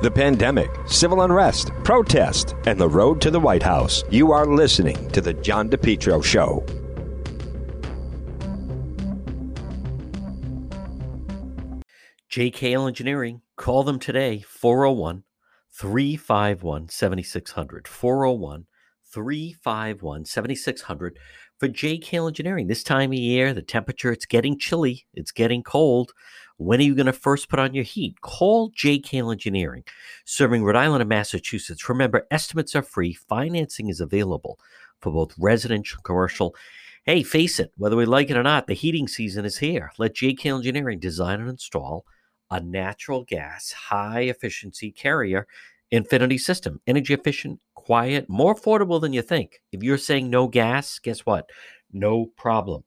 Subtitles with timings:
[0.00, 4.04] the pandemic, civil unrest, protest, and the road to the White House.
[4.10, 6.64] You are listening to The John DePetro Show.
[12.30, 15.24] JKL Engineering, call them today, 401
[15.72, 17.88] 351 7600.
[17.88, 18.66] 401
[19.12, 21.18] 351 7600
[21.58, 22.66] for JKL Engineering.
[22.66, 26.12] This time of year, the temperature, it's getting chilly, it's getting cold.
[26.58, 28.20] When are you going to first put on your heat?
[28.20, 29.84] Call JKL Engineering,
[30.24, 31.88] serving Rhode Island and Massachusetts.
[31.88, 34.58] Remember, estimates are free, financing is available
[35.00, 36.56] for both residential and commercial.
[37.04, 39.92] Hey, face it, whether we like it or not, the heating season is here.
[39.98, 42.04] Let JKL Engineering design and install
[42.50, 45.46] a natural gas high efficiency carrier
[45.92, 46.80] infinity system.
[46.88, 49.62] Energy efficient, quiet, more affordable than you think.
[49.70, 51.48] If you're saying no gas, guess what?
[51.92, 52.82] No problem.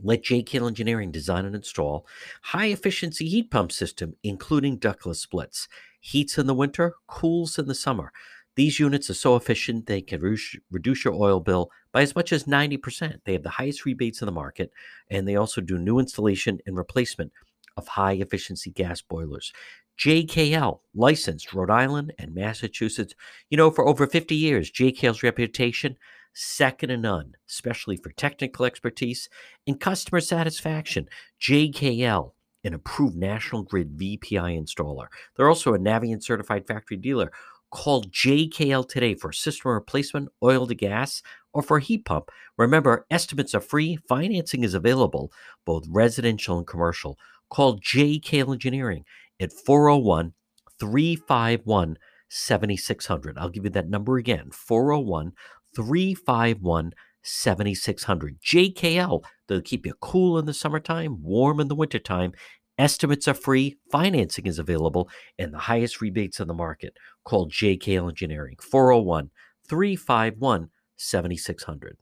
[0.00, 2.06] Let JKL Engineering design and install
[2.42, 5.68] high efficiency heat pump system, including ductless splits.
[6.00, 8.12] Heats in the winter, cools in the summer.
[8.54, 12.44] These units are so efficient they can reduce your oil bill by as much as
[12.44, 13.20] 90%.
[13.24, 14.72] They have the highest rebates in the market,
[15.10, 17.32] and they also do new installation and replacement
[17.76, 19.52] of high efficiency gas boilers.
[19.98, 23.14] JKL, licensed Rhode Island and Massachusetts.
[23.50, 25.96] You know, for over 50 years, JKL's reputation,
[26.38, 29.28] second to none, especially for technical expertise
[29.66, 31.08] and customer satisfaction.
[31.40, 35.06] JKL, an approved National Grid VPI installer.
[35.36, 37.32] They're also a Navien certified factory dealer.
[37.70, 41.22] Call JKL today for system replacement, oil to gas,
[41.52, 42.30] or for a heat pump.
[42.56, 45.32] Remember, estimates are free, financing is available,
[45.66, 47.18] both residential and commercial.
[47.50, 49.04] Call JKL Engineering
[49.40, 50.34] at 401
[50.78, 53.38] 351 7600.
[53.38, 55.32] I'll give you that number again 401
[55.74, 58.40] 351 7600.
[58.40, 62.32] JKL, they'll keep you cool in the summertime, warm in the wintertime.
[62.78, 65.08] Estimates are free, financing is available,
[65.38, 66.94] and the highest rebates in the market.
[67.24, 69.30] Call JKL Engineering 401
[69.68, 71.98] 351 7600.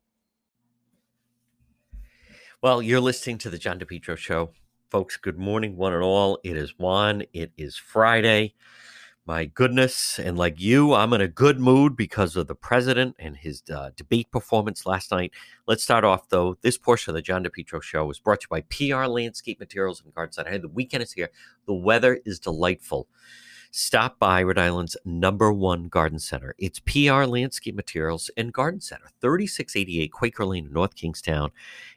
[2.62, 4.50] Well, you're listening to the John DePetro Show.
[4.90, 6.38] Folks, good morning, one and all.
[6.44, 7.24] It is Juan.
[7.32, 8.54] It is Friday.
[9.28, 10.20] My goodness.
[10.20, 13.90] And like you, I'm in a good mood because of the president and his uh,
[13.96, 15.32] debate performance last night.
[15.66, 16.56] Let's start off, though.
[16.60, 20.00] This portion of the John DePetro show was brought to you by PR Landscape Materials
[20.00, 20.50] and Garden Center.
[20.50, 21.30] Hey, the weekend is here.
[21.66, 23.08] The weather is delightful.
[23.72, 26.54] Stop by Rhode Island's number one garden center.
[26.56, 31.50] It's PR Landscape Materials and Garden Center, 3688 Quaker Lane in North Kingstown.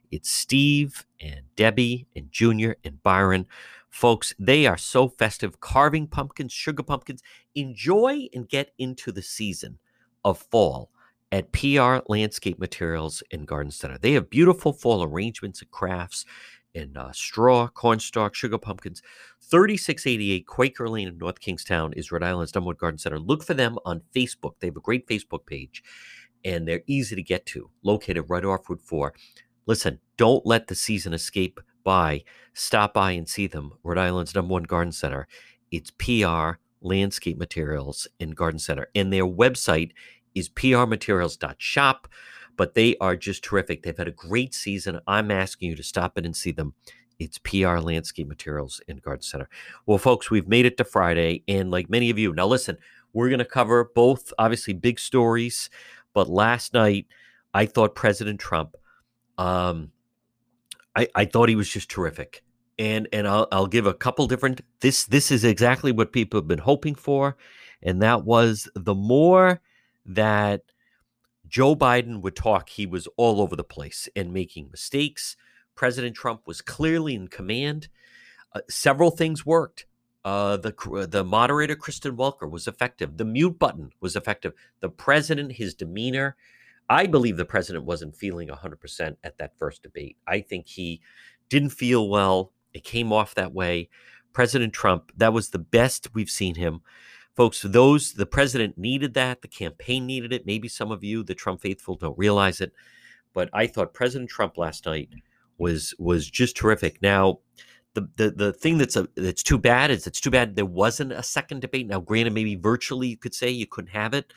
[0.09, 3.45] It's Steve and Debbie and Junior and Byron.
[3.89, 7.21] Folks, they are so festive, carving pumpkins, sugar pumpkins.
[7.55, 9.79] Enjoy and get into the season
[10.23, 10.91] of fall
[11.31, 13.97] at PR Landscape Materials and Garden Center.
[13.97, 16.25] They have beautiful fall arrangements and crafts
[16.73, 19.01] in uh, straw, cornstalk, sugar pumpkins.
[19.41, 23.19] 3688 Quaker Lane in North Kingstown is Rhode Island's one garden center.
[23.19, 24.53] Look for them on Facebook.
[24.59, 25.83] They have a great Facebook page
[26.45, 29.13] and they're easy to get to, located right off Route 4.
[29.65, 32.23] Listen, don't let the season escape by.
[32.53, 33.73] Stop by and see them.
[33.81, 35.27] Rhode Island's number one garden center.
[35.71, 38.91] It's PR Landscape Materials and Garden Center.
[38.93, 39.93] And their website
[40.35, 42.07] is prmaterials.shop,
[42.57, 43.81] but they are just terrific.
[43.81, 44.99] They've had a great season.
[45.07, 46.75] I'm asking you to stop in and see them.
[47.17, 49.49] It's PR Landscape Materials and Garden Center.
[49.87, 51.41] Well, folks, we've made it to Friday.
[51.47, 52.77] And like many of you, now listen,
[53.13, 55.71] we're going to cover both obviously big stories.
[56.13, 57.07] But last night,
[57.55, 58.75] I thought President Trump
[59.39, 59.91] um,
[60.99, 62.43] I, I thought he was just terrific.
[62.77, 66.47] And and I'll, I'll give a couple different this this is exactly what people have
[66.47, 67.35] been hoping for
[67.81, 69.61] and that was the more
[70.05, 70.61] that
[71.47, 75.35] Joe Biden would talk he was all over the place and making mistakes
[75.75, 77.89] President Trump was clearly in command
[78.53, 79.85] uh, several things worked
[80.23, 83.17] uh, the the moderator Kristen Welker was effective.
[83.17, 84.53] The mute button was effective.
[84.81, 86.35] The president, his demeanor,
[86.89, 90.17] I believe the president wasn't feeling 100% at that first debate.
[90.27, 91.01] I think he
[91.49, 92.51] didn't feel well.
[92.73, 93.89] It came off that way.
[94.33, 96.81] President Trump, that was the best we've seen him.
[97.35, 100.45] Folks, those the president needed that, the campaign needed it.
[100.45, 102.73] Maybe some of you, the Trump faithful, don't realize it,
[103.33, 105.09] but I thought President Trump last night
[105.57, 107.01] was was just terrific.
[107.01, 107.39] Now,
[107.93, 111.13] the the, the thing that's a, that's too bad is it's too bad there wasn't
[111.13, 111.87] a second debate.
[111.87, 114.33] Now, granted, maybe virtually you could say you couldn't have it,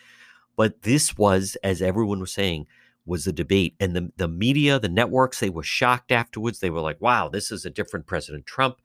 [0.57, 2.67] but this was, as everyone was saying,
[3.05, 3.75] was the debate.
[3.81, 6.61] And the, the media, the networks, they were shocked afterwards.
[6.61, 8.77] They were like, wow, this is a different President Trump.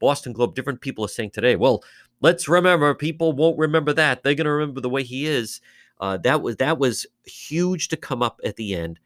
[0.00, 1.84] Boston Globe, different people are saying today, well,
[2.20, 4.22] let's remember, people won't remember that.
[4.22, 5.60] They're going to remember the way he is.
[6.00, 8.98] Uh, that was that was huge to come up at the end.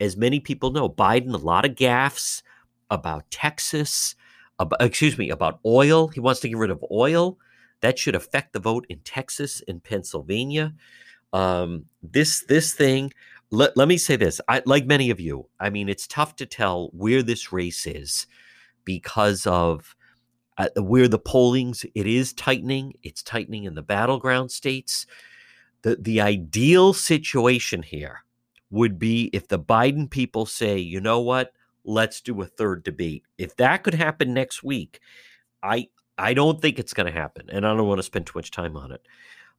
[0.00, 2.42] As many people know, Biden, a lot of gaffes
[2.90, 4.14] about Texas,
[4.58, 6.08] about, excuse me, about oil.
[6.08, 7.38] He wants to get rid of oil.
[7.82, 10.74] That should affect the vote in Texas and Pennsylvania.
[11.32, 13.12] Um, this this thing.
[13.50, 14.42] Let, let me say this.
[14.46, 18.26] I, like many of you, I mean, it's tough to tell where this race is
[18.84, 19.96] because of
[20.58, 22.94] uh, where the polling's it is tightening.
[23.02, 25.06] It's tightening in the battleground states.
[25.82, 28.24] The the ideal situation here
[28.70, 31.52] would be if the Biden people say, you know what,
[31.84, 33.24] let's do a third debate.
[33.38, 35.00] If that could happen next week,
[35.62, 35.88] I
[36.18, 38.50] I don't think it's going to happen, and I don't want to spend too much
[38.50, 39.06] time on it.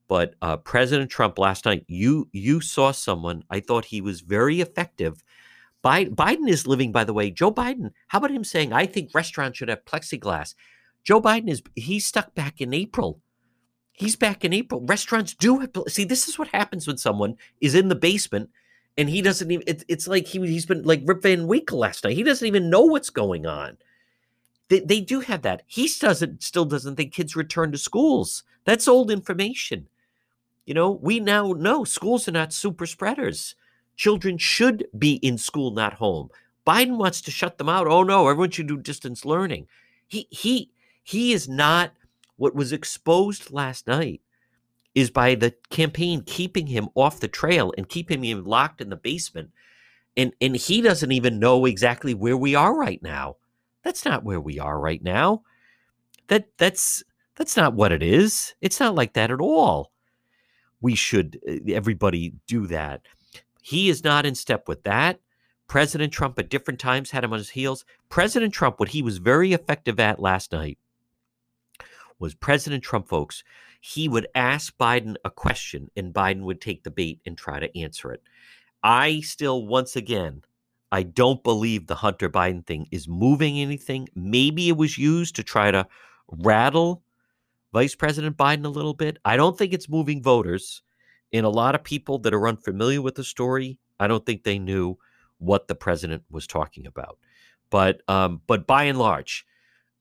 [0.10, 3.44] But uh, President Trump last night, you you saw someone.
[3.50, 5.24] I thought he was very effective.
[5.82, 7.32] Biden, Biden is living, by the way.
[7.32, 7.92] Joe Biden.
[8.08, 10.56] How about him saying, "I think restaurants should have plexiglass."
[11.06, 13.22] Joe Biden is he's stuck back in April.
[13.94, 14.82] He's back in April.
[14.82, 16.04] Restaurants do have see.
[16.04, 18.50] This is what happens when someone is in the basement
[19.00, 19.64] and he doesn't even.
[19.66, 22.18] It, it's like he he's been like Rip Van Winkle last night.
[22.18, 23.78] He doesn't even know what's going on.
[24.68, 25.64] They, they do have that.
[25.68, 28.44] He doesn't still doesn't think kids return to schools.
[28.66, 29.88] That's old information.
[30.66, 33.56] You know, we now know schools are not super spreaders.
[33.96, 36.30] Children should be in school, not home.
[36.66, 37.88] Biden wants to shut them out.
[37.88, 39.68] Oh no, everyone should do distance learning.
[40.08, 40.72] He he
[41.04, 41.92] he is not
[42.38, 44.22] what was exposed last night
[44.96, 48.96] is by the campaign keeping him off the trail and keeping him locked in the
[48.96, 49.52] basement.
[50.18, 53.38] And and he doesn't even know exactly where we are right now.
[53.84, 55.44] That's not where we are right now.
[56.28, 57.04] That that's
[57.36, 58.54] that's not what it is.
[58.62, 59.92] It's not like that at all.
[60.82, 63.02] We should uh, everybody do that.
[63.62, 65.20] He is not in step with that.
[65.68, 67.86] President Trump at different times had him on his heels.
[68.10, 70.80] President Trump, what he was very effective at last night
[72.18, 73.44] was President Trump, folks,
[73.80, 77.80] he would ask Biden a question and Biden would take the bait and try to
[77.80, 78.22] answer it.
[78.84, 80.44] I still, once again,
[80.92, 84.10] I don't believe the Hunter Biden thing is moving anything.
[84.16, 85.88] Maybe it was used to try to
[86.30, 87.04] rattle
[87.74, 89.18] Vice President Biden a little bit.
[89.26, 90.82] I don't think it's moving voters.
[91.32, 94.58] And a lot of people that are unfamiliar with the story, I don't think they
[94.58, 94.98] knew
[95.38, 97.18] what the president was talking about.
[97.70, 99.46] But um, but by and large,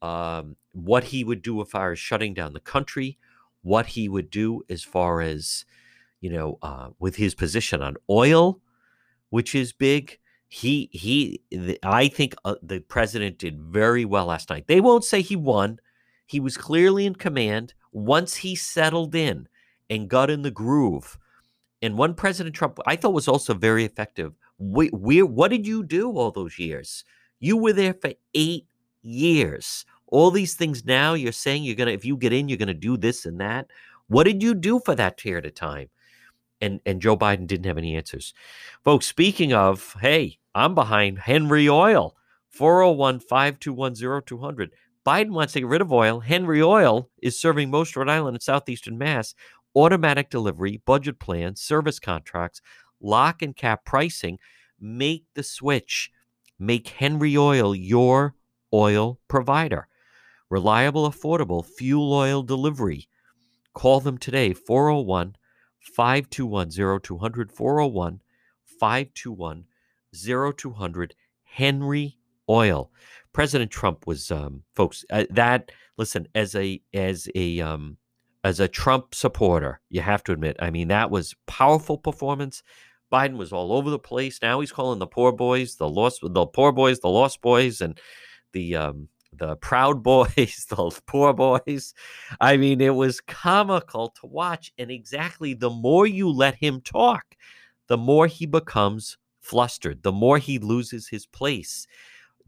[0.01, 3.19] um, what he would do if I was shutting down the country,
[3.63, 5.67] what he would do as far as,
[6.21, 8.61] you know, uh, with his position on oil,
[9.29, 10.19] which is big.
[10.49, 11.43] He he.
[11.83, 14.67] I think uh, the president did very well last night.
[14.67, 15.79] They won't say he won.
[16.29, 17.75] He was clearly in command.
[17.91, 19.49] Once he settled in
[19.91, 21.19] and got in the groove,
[21.83, 24.35] and one President Trump, I thought was also very effective.
[24.59, 27.05] We, we, what did you do all those years?
[27.41, 28.67] You were there for eight
[29.03, 32.75] years all these things now you're saying you're gonna if you get in you're gonna
[32.75, 33.67] do this and that
[34.09, 35.89] what did you do for that period of time
[36.61, 38.35] and and joe biden didn't have any answers
[38.85, 42.15] folks speaking of hey i'm behind henry oil
[42.59, 44.71] 401-521-0200
[45.07, 46.21] biden wants to get rid of oil.
[46.21, 49.35] Henry oil is serving most rhode island and southeastern mass.
[49.75, 52.61] Automatic delivery budget plans service contracts
[53.01, 54.39] lock and cap pricing.
[54.81, 56.11] Make the switch.
[56.59, 58.35] Make henry oil your
[58.73, 59.89] oil provider.
[60.51, 63.09] Reliable, affordable fuel oil delivery.
[63.75, 65.37] Call them today, 401
[65.81, 68.21] 521 0200, 401
[68.65, 69.65] 521
[70.57, 71.15] 0200,
[71.45, 72.18] Henry
[72.49, 72.91] Oil.
[73.33, 77.97] President Trump was, um, folks, uh, that, listen, as a, as a, um,
[78.45, 82.63] as a Trump supporter, you have to admit, I mean, that was powerful performance.
[83.13, 84.41] Biden was all over the place.
[84.43, 87.99] Now he's calling the poor boys, the lost, the poor boys, the lost boys, and
[88.53, 91.95] the um, the Proud Boys, the Poor Boys.
[92.41, 94.73] I mean, it was comical to watch.
[94.79, 97.37] And exactly the more you let him talk,
[97.89, 101.87] the more he becomes flustered, the more he loses his place.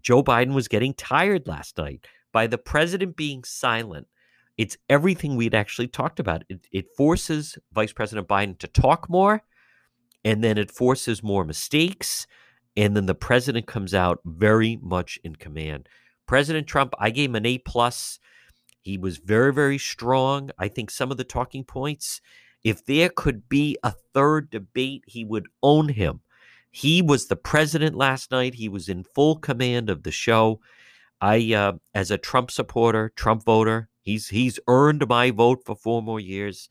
[0.03, 4.07] Joe Biden was getting tired last night by the president being silent.
[4.57, 6.45] It's everything we'd actually talked about.
[6.49, 9.43] It, it forces Vice President Biden to talk more,
[10.25, 12.27] and then it forces more mistakes.
[12.77, 15.89] And then the president comes out very much in command.
[16.27, 18.19] President Trump, I gave him an A plus.
[18.83, 20.51] He was very, very strong.
[20.59, 22.21] I think some of the talking points,
[22.63, 26.21] if there could be a third debate, he would own him.
[26.71, 28.55] He was the president last night.
[28.55, 30.61] He was in full command of the show.
[31.21, 36.03] I, uh, as a Trump supporter, Trump voter, he's he's earned my vote for four
[36.03, 36.69] more years.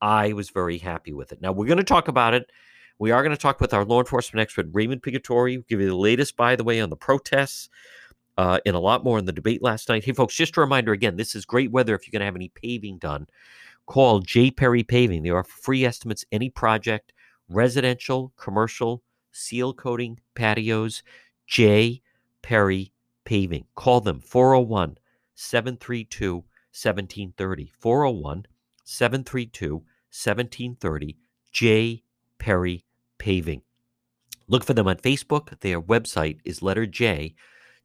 [0.00, 1.40] I was very happy with it.
[1.40, 2.50] Now we're going to talk about it.
[2.98, 5.66] We are going to talk with our law enforcement expert Raymond Pigatori.
[5.66, 7.68] Give you the latest, by the way, on the protests
[8.36, 10.04] uh, and a lot more in the debate last night.
[10.04, 12.36] Hey, folks, just a reminder again this is great weather if you're going to have
[12.36, 13.26] any paving done.
[13.86, 14.50] Call J.
[14.50, 15.22] Perry Paving.
[15.22, 17.12] They offer free estimates, any project,
[17.48, 19.02] residential, commercial,
[19.38, 21.02] seal coating, patios.
[21.46, 22.02] J.
[22.42, 22.92] Perry
[23.24, 23.64] Paving.
[23.74, 24.98] Call them 401
[25.34, 27.72] 732 1730.
[27.78, 28.46] 401
[28.84, 31.16] 732 1730.
[31.52, 32.02] J.
[32.38, 32.84] Perry
[33.18, 33.62] Paving.
[34.48, 35.60] Look for them on Facebook.
[35.60, 37.34] Their website is letter J,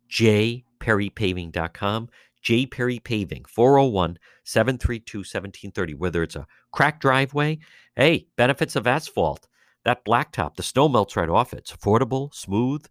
[0.09, 2.09] jperrypaving.com.
[2.41, 2.65] J.
[2.65, 5.93] Perry Paving, 401 732 1730.
[5.93, 7.59] Whether it's a cracked driveway,
[7.95, 9.47] hey, benefits of asphalt.
[9.85, 11.59] That blacktop, the snow melts right off it.
[11.59, 12.85] It's affordable, smooth,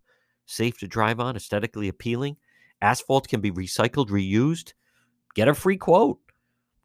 [0.45, 2.37] safe to drive on, aesthetically appealing.
[2.81, 4.73] Asphalt can be recycled, reused.
[5.35, 6.19] Get a free quote.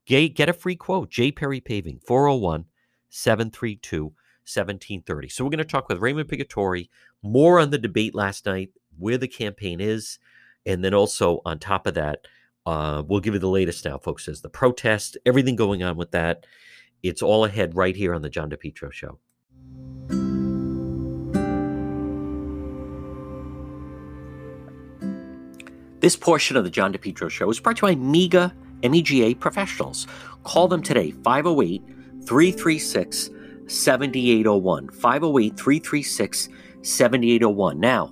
[0.06, 1.10] Get get a free quote.
[1.10, 1.32] J.
[1.32, 2.66] Perry Paving, 401
[3.10, 5.28] 732 1730.
[5.30, 6.88] So we're going to talk with Raymond Picatore
[7.22, 10.20] more on the debate last night, where the campaign is,
[10.66, 12.28] and then also on top of that,
[12.66, 16.12] uh, we'll give you the latest now, folks, as the protest, everything going on with
[16.12, 16.46] that.
[17.04, 19.20] It's all ahead right here on the John DePetro Show.
[26.08, 30.08] This portion of the John DePetro Show is brought to you by MEGA MEGA Professionals.
[30.46, 31.84] Call them today, 508
[32.26, 33.30] 336
[33.68, 34.90] 7801.
[34.90, 36.50] 508 336
[36.82, 37.80] 7801.
[37.82, 38.06] Now,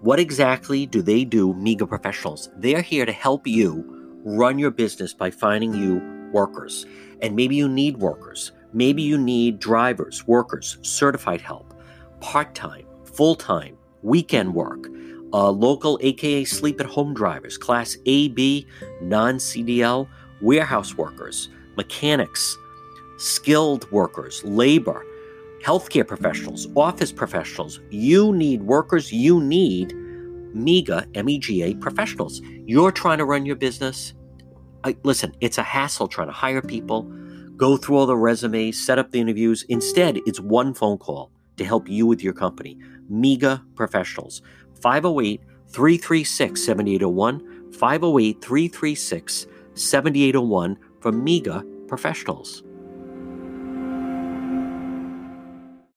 [0.00, 2.48] what exactly do they do, MEGA Professionals?
[2.56, 3.84] They're here to help you
[4.24, 6.00] run your business by finding you
[6.32, 6.86] workers.
[7.20, 8.52] And maybe you need workers.
[8.72, 11.74] Maybe you need drivers, workers, certified help,
[12.22, 14.88] part time, full time, weekend work
[15.34, 18.66] uh, local, aka sleep at home drivers, class A, B,
[19.02, 20.08] non CDL,
[20.40, 22.56] warehouse workers, mechanics,
[23.18, 25.04] skilled workers, labor,
[25.64, 27.80] healthcare professionals, office professionals.
[27.90, 29.92] You need workers, you need
[30.54, 32.40] MEGA, MEGA professionals.
[32.64, 34.14] You're trying to run your business.
[34.84, 37.02] I, listen, it's a hassle trying to hire people,
[37.56, 39.64] go through all the resumes, set up the interviews.
[39.68, 42.78] Instead, it's one phone call to help you with your company.
[43.08, 44.42] MEGA professionals.
[44.84, 52.62] 508 336 7801, 508 336 7801 from MEGA Professionals.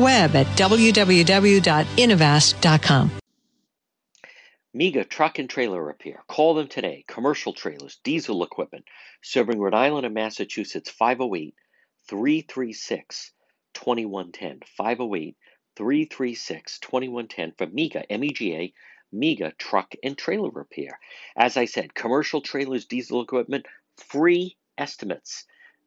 [0.00, 3.10] web at www.innovast.com.
[4.72, 6.22] MEGA Truck and Trailer Repair.
[6.28, 7.04] Call them today.
[7.08, 8.84] Commercial trailers, diesel equipment,
[9.20, 11.56] serving Rhode Island and Massachusetts 508
[12.08, 13.32] 336
[13.74, 14.60] 2110.
[14.76, 15.36] 508
[15.76, 18.72] 336 2110 for MEGA, MEGA,
[19.12, 21.00] MEGA Truck and Trailer Repair.
[21.36, 23.66] As I said, commercial trailers, diesel equipment,
[23.96, 25.46] free estimates.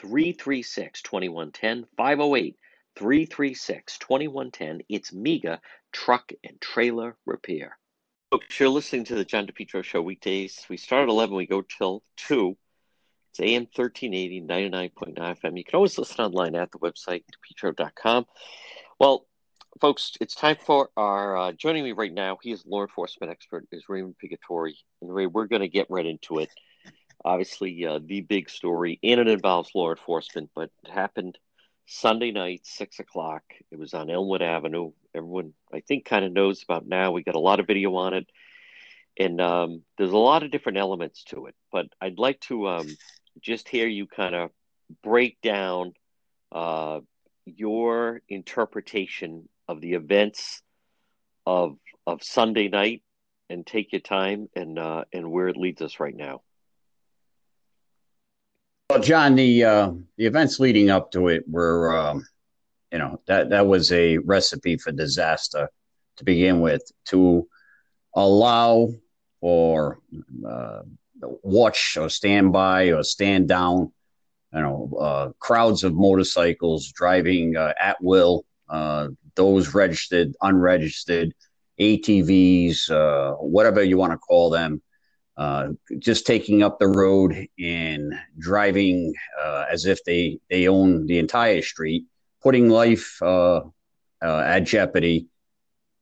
[0.00, 2.56] 336 2110 508
[2.96, 4.82] 336 2110.
[4.88, 5.60] It's MEGA
[5.92, 7.76] Truck and Trailer Repair.
[8.30, 10.64] Folks, you're listening to the John DePetro Show weekdays.
[10.70, 12.56] We start at 11, we go till 2.
[13.30, 15.58] It's AM 1380, 99.9 FM.
[15.58, 17.24] You can always listen online at the website,
[17.62, 18.26] depetro.com.
[18.98, 19.26] Well,
[19.80, 22.38] folks, it's time for our uh, joining me right now.
[22.40, 24.72] He is law enforcement expert, is Raymond Picatore.
[25.02, 26.50] And Ray, we're going to get right into it
[27.24, 31.38] obviously uh, the big story, and it involves law enforcement, but it happened
[31.86, 33.42] Sunday night, six o'clock.
[33.70, 34.92] It was on Elmwood Avenue.
[35.14, 37.10] Everyone, I think, kind of knows about now.
[37.12, 38.30] We got a lot of video on it,
[39.18, 41.54] and um, there's a lot of different elements to it.
[41.72, 42.96] But I'd like to um,
[43.40, 44.50] just hear you kind of
[45.02, 45.94] break down
[46.52, 47.00] uh,
[47.44, 50.62] your interpretation of the events
[51.46, 53.02] of of Sunday night,
[53.48, 56.42] and take your time and uh, and where it leads us right now.
[58.98, 62.26] John, the uh, the events leading up to it were, um,
[62.92, 65.68] you know, that that was a recipe for disaster
[66.16, 66.82] to begin with.
[67.06, 67.46] To
[68.14, 68.88] allow
[69.40, 70.00] or
[70.46, 70.80] uh,
[71.20, 73.92] watch or stand by or stand down,
[74.52, 81.32] you know, uh, crowds of motorcycles driving uh, at will, uh, those registered, unregistered,
[81.80, 84.82] ATVs, uh, whatever you want to call them,
[85.40, 85.68] uh,
[85.98, 91.62] just taking up the road and driving uh, as if they, they own the entire
[91.62, 92.04] street,
[92.42, 93.62] putting life uh,
[94.22, 95.28] uh, at jeopardy,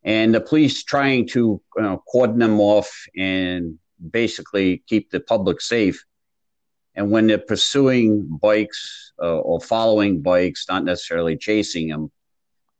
[0.02, 3.78] and the police trying to you know, cordon them off and
[4.11, 6.04] basically keep the public safe.
[6.97, 12.11] And when they're pursuing bikes uh, or following bikes, not necessarily chasing them,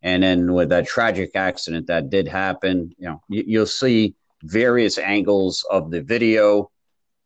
[0.03, 4.99] and then with that tragic accident that did happen, you know, you, you'll see various
[4.99, 6.71] angles of the video.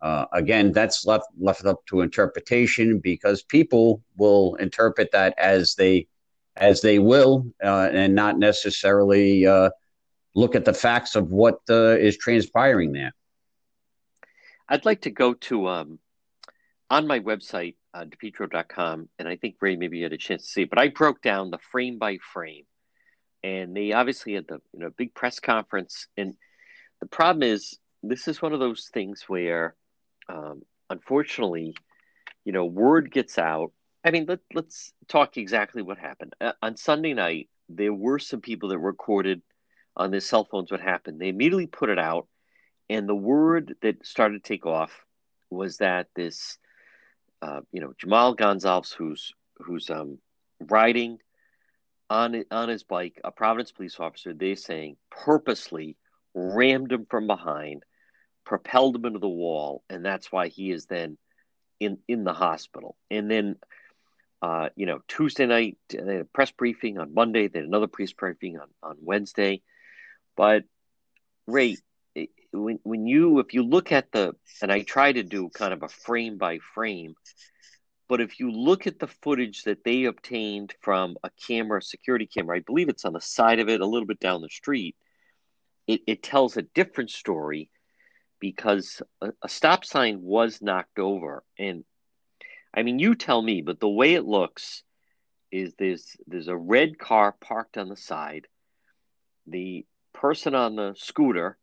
[0.00, 6.08] Uh, again, that's left left up to interpretation because people will interpret that as they
[6.56, 9.70] as they will, uh, and not necessarily uh,
[10.34, 13.12] look at the facts of what uh, is transpiring there.
[14.68, 15.98] I'd like to go to um,
[16.90, 20.62] on my website, uh, depetro.com, and I think Ray maybe had a chance to see
[20.62, 22.64] it, but I broke down the frame by frame,
[23.42, 26.34] and they obviously had the you know big press conference, and
[27.02, 29.74] the problem is this is one of those things where,
[30.28, 31.74] um, unfortunately,
[32.44, 33.72] you know, word gets out.
[34.04, 37.48] I mean, let, let's talk exactly what happened uh, on Sunday night.
[37.68, 39.42] There were some people that recorded
[39.96, 41.20] on their cell phones what happened.
[41.20, 42.28] They immediately put it out
[42.88, 44.92] and the word that started to take off
[45.50, 46.58] was that this,
[47.40, 50.18] uh, you know, Jhamal Gonsalves, who's who's um,
[50.60, 51.18] riding
[52.10, 55.96] on on his bike, a Providence police officer, They're saying purposely
[56.34, 57.84] rammed him from behind,
[58.44, 61.18] propelled him into the wall, and that's why he is then
[61.80, 62.96] in in the hospital.
[63.10, 63.56] And then,
[64.40, 68.12] uh, you know, Tuesday night they had a press briefing on Monday, then another press
[68.12, 69.62] briefing on on Wednesday.
[70.36, 70.64] But
[71.46, 71.76] Ray,
[72.52, 75.82] when when you if you look at the and I try to do kind of
[75.82, 77.14] a frame by frame,
[78.08, 82.56] but if you look at the footage that they obtained from a camera, security camera,
[82.56, 84.96] I believe it's on the side of it, a little bit down the street,
[85.86, 87.70] it, it tells a different story
[88.40, 91.44] because a, a stop sign was knocked over.
[91.58, 91.84] And
[92.74, 94.82] I mean, you tell me, but the way it looks
[95.50, 98.46] is there's there's a red car parked on the side.
[99.46, 101.58] The person on the scooter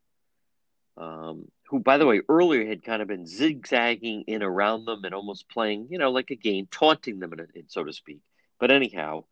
[0.99, 5.13] um, who, by the way, earlier had kind of been zigzagging in around them and
[5.13, 8.19] almost playing, you know, like a game, taunting them, in, in so to speak.
[8.59, 9.23] But anyhow,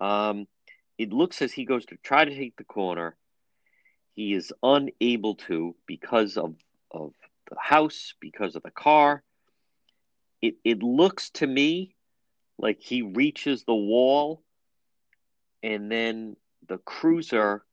[0.00, 0.46] um,
[0.98, 3.16] it looks as he goes to try to take the corner.
[4.16, 6.56] He is unable to because of,
[6.90, 7.12] of
[7.48, 9.22] the house, because of the car.
[10.42, 11.94] It, it looks to me
[12.58, 14.42] like he reaches the wall
[15.62, 17.64] and then the cruiser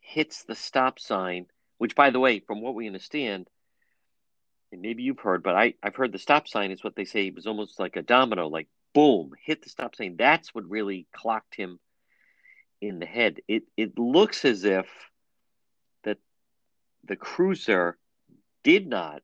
[0.00, 1.46] hits the stop sign
[1.78, 3.48] which, by the way, from what we understand,
[4.72, 7.26] and maybe you've heard, but I, I've heard the stop sign is what they say
[7.26, 10.16] it was almost like a domino, like boom, hit the stop sign.
[10.16, 11.78] That's what really clocked him
[12.80, 13.40] in the head.
[13.48, 14.86] It it looks as if
[17.06, 17.96] the cruiser
[18.62, 19.22] did not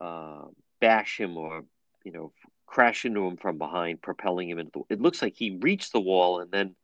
[0.00, 0.44] uh,
[0.80, 1.64] bash him or
[2.04, 2.32] you know
[2.66, 4.94] crash into him from behind, propelling him into the.
[4.94, 6.74] It looks like he reached the wall and then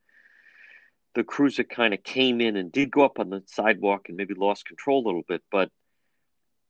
[1.14, 4.34] the cruiser kind of came in and did go up on the sidewalk and maybe
[4.34, 5.70] lost control a little bit, but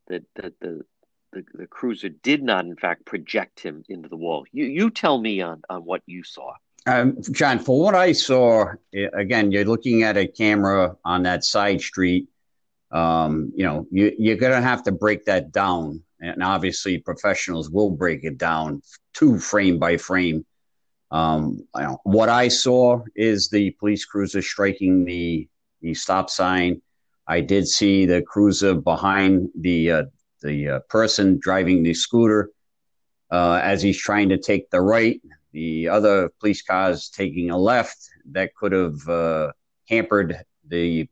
[0.09, 0.85] the the the,
[1.33, 4.46] the, the cruiser did not, in fact, project him into the wall.
[4.52, 6.52] You you tell me on on what you saw.
[6.87, 8.72] Um, John, for what I saw,
[9.12, 12.28] again, you're looking at a camera on that side street.
[12.90, 16.03] Um, you know, you, you're going to have to break that down.
[16.20, 18.83] And obviously, professionals will break it down
[19.14, 20.44] to frame by frame
[21.11, 21.66] um,
[22.05, 25.48] what I saw is the police cruiser striking the
[25.81, 26.83] the stop sign.
[27.26, 30.05] I did see the cruiser behind the uh,
[30.42, 32.50] the uh, person driving the scooter
[33.31, 35.20] uh, as he's trying to take the right.
[35.53, 37.98] The other police cars taking a left
[38.31, 39.53] that could have uh,
[39.88, 40.37] hampered
[40.68, 41.09] the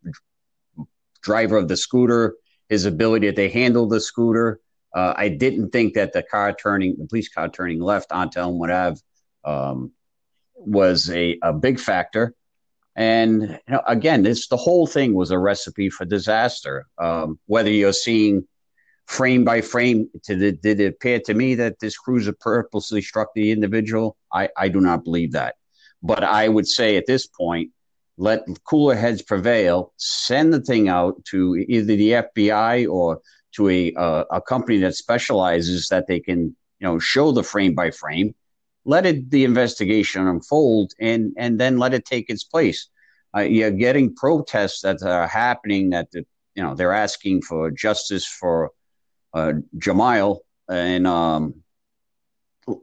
[1.29, 2.35] driver of the scooter,
[2.69, 4.61] his ability to handle the scooter.
[4.95, 8.71] Uh, I didn't think that the car turning, the police car turning left onto Elmwood
[8.71, 9.01] Ave
[9.45, 9.93] um,
[10.55, 12.35] was a, a big factor.
[12.97, 16.87] And you know, again, this the whole thing was a recipe for disaster.
[17.07, 18.49] Um, whether you're seeing
[19.07, 23.29] frame by frame, to the, did it appear to me that this cruiser purposely struck
[23.35, 24.17] the individual?
[24.33, 25.55] I, I do not believe that.
[26.03, 27.71] But I would say at this point,
[28.19, 29.93] let cooler heads prevail.
[29.97, 33.21] Send the thing out to either the FBI or
[33.53, 33.93] to a
[34.31, 38.35] a company that specializes that they can you know, show the frame by frame,
[38.85, 42.89] let it the investigation unfold, and and then let it take its place.
[43.37, 48.27] Uh, you're getting protests that are happening that the, you know they're asking for justice
[48.27, 48.71] for
[49.35, 51.63] uh, Jhamal and um,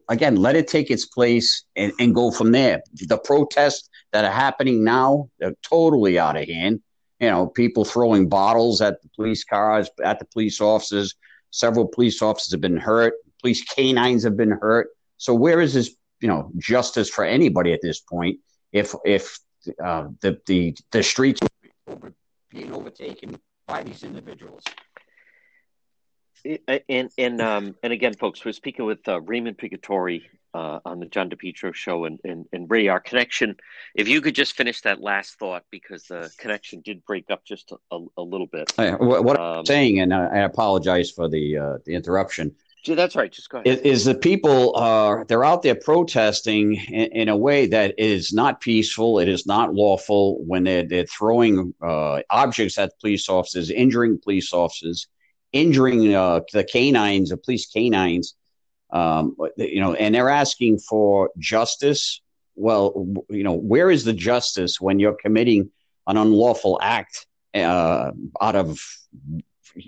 [0.09, 2.81] again, let it take its place and, and go from there.
[2.93, 6.81] The protests that are happening now, they're totally out of hand.
[7.19, 11.15] You know, people throwing bottles at the police cars, at the police officers.
[11.51, 13.13] Several police officers have been hurt.
[13.41, 14.87] Police canines have been hurt.
[15.17, 18.39] So where is this, you know, justice for anybody at this point?
[18.71, 19.37] If if
[19.83, 21.41] uh, the the the streets
[22.49, 24.63] being overtaken by these individuals
[26.89, 30.21] and and um and again, folks, we're speaking with uh, Raymond Picatori
[30.53, 33.57] uh, on the John DePetro show, and, and and Ray, our connection.
[33.93, 37.73] If you could just finish that last thought, because the connection did break up just
[37.91, 38.71] a, a, little bit.
[38.77, 42.55] what, what um, I'm saying, and I, I apologize for the uh, the interruption.
[42.87, 43.31] That's right.
[43.31, 43.79] Just go ahead.
[43.79, 47.95] Is, is the people are uh, they're out there protesting in, in, a way that
[47.97, 49.17] is not peaceful.
[49.17, 54.53] It is not lawful when they're they're throwing uh, objects at police officers, injuring police
[54.53, 55.07] officers
[55.55, 58.35] injuring uh, the canines, the police canines,
[58.91, 62.21] um, you know, and they're asking for justice.
[62.55, 65.71] Well, you know, where is the justice when you're committing
[66.07, 68.79] an unlawful act uh, out of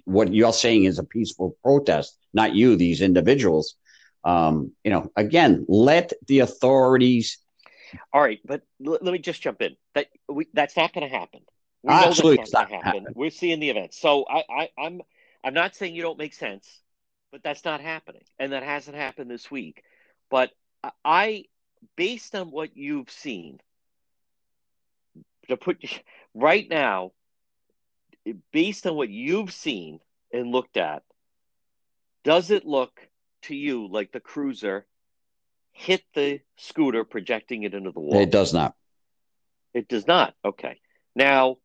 [0.06, 2.18] what you're saying is a peaceful protest?
[2.34, 3.76] Not you, these individuals.
[4.24, 7.38] Um, you know, again, let the authorities.
[8.14, 9.76] All right, but l- let me just jump in.
[9.96, 11.42] That we, that's not going to happen.
[11.84, 12.84] We Absolutely, that's not happen.
[12.84, 13.14] happen.
[13.16, 15.02] We're seeing the event, so I, I, I'm
[15.44, 16.68] I'm not saying you don't make sense,
[17.32, 18.24] but that's not happening.
[18.40, 19.84] And that hasn't happened this week.
[20.30, 20.52] But
[21.04, 21.46] I,
[21.96, 23.60] based on what you've seen,
[25.48, 25.84] to put
[26.34, 27.12] right now,
[28.52, 30.00] based on what you've seen
[30.34, 31.04] and looked at,
[32.24, 33.00] does it look
[33.44, 34.86] to you like the cruiser
[35.72, 38.20] hit the scooter, projecting it into the wall?
[38.20, 38.76] It does not.
[39.74, 40.34] It does not.
[40.44, 40.80] Okay.
[41.16, 41.58] Now,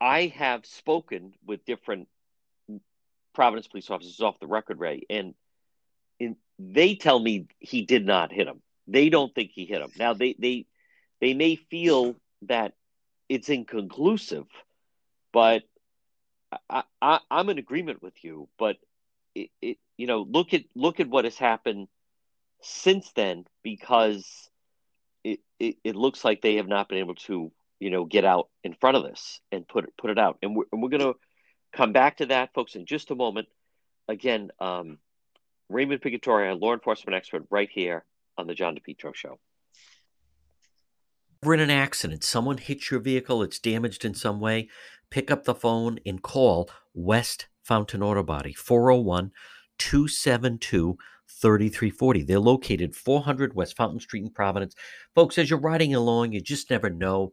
[0.00, 2.08] I have spoken with different
[3.34, 5.34] Providence police officers off the record, Ray, and
[6.18, 8.60] in, they tell me he did not hit him.
[8.86, 9.90] They don't think he hit him.
[9.98, 10.66] Now they they
[11.20, 12.74] they may feel that
[13.28, 14.46] it's inconclusive,
[15.32, 15.62] but
[16.68, 18.48] I, I am in agreement with you.
[18.58, 18.76] But
[19.34, 21.88] it, it you know look at look at what has happened
[22.62, 24.50] since then because
[25.24, 28.48] it, it, it looks like they have not been able to you know get out
[28.64, 31.14] in front of this and put it put it out and we're, and we're to
[31.72, 33.48] Come back to that, folks, in just a moment.
[34.08, 34.98] Again, um,
[35.68, 38.04] Raymond Picatori, a law enforcement expert, right here
[38.36, 39.38] on the John DePetro Show.
[41.42, 44.68] We're in an accident, someone hits your vehicle, it's damaged in some way,
[45.10, 49.30] pick up the phone and call West Fountain Auto Body, 401
[49.78, 50.98] 272
[51.30, 52.22] 3340.
[52.24, 54.74] They're located 400 West Fountain Street in Providence.
[55.14, 57.32] Folks, as you're riding along, you just never know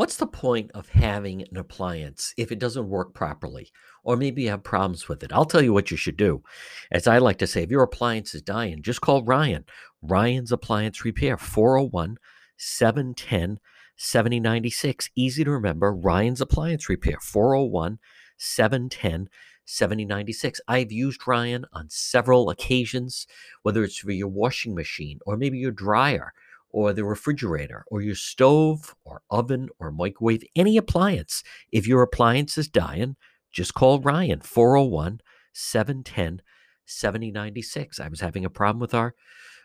[0.00, 3.70] What's the point of having an appliance if it doesn't work properly?
[4.02, 5.30] Or maybe you have problems with it.
[5.30, 6.42] I'll tell you what you should do.
[6.90, 9.66] As I like to say, if your appliance is dying, just call Ryan.
[10.00, 12.16] Ryan's Appliance Repair, 401
[12.56, 13.58] 710
[13.94, 15.10] 7096.
[15.16, 15.92] Easy to remember.
[15.92, 17.98] Ryan's Appliance Repair, 401
[18.38, 19.28] 710
[19.66, 20.62] 7096.
[20.66, 23.26] I've used Ryan on several occasions,
[23.64, 26.32] whether it's for your washing machine or maybe your dryer
[26.70, 31.42] or the refrigerator or your stove or oven or microwave, any appliance.
[31.72, 33.16] If your appliance is dying,
[33.52, 35.20] just call Ryan 401
[35.52, 36.42] 710
[36.86, 38.00] 7096.
[38.00, 39.14] I was having a problem with our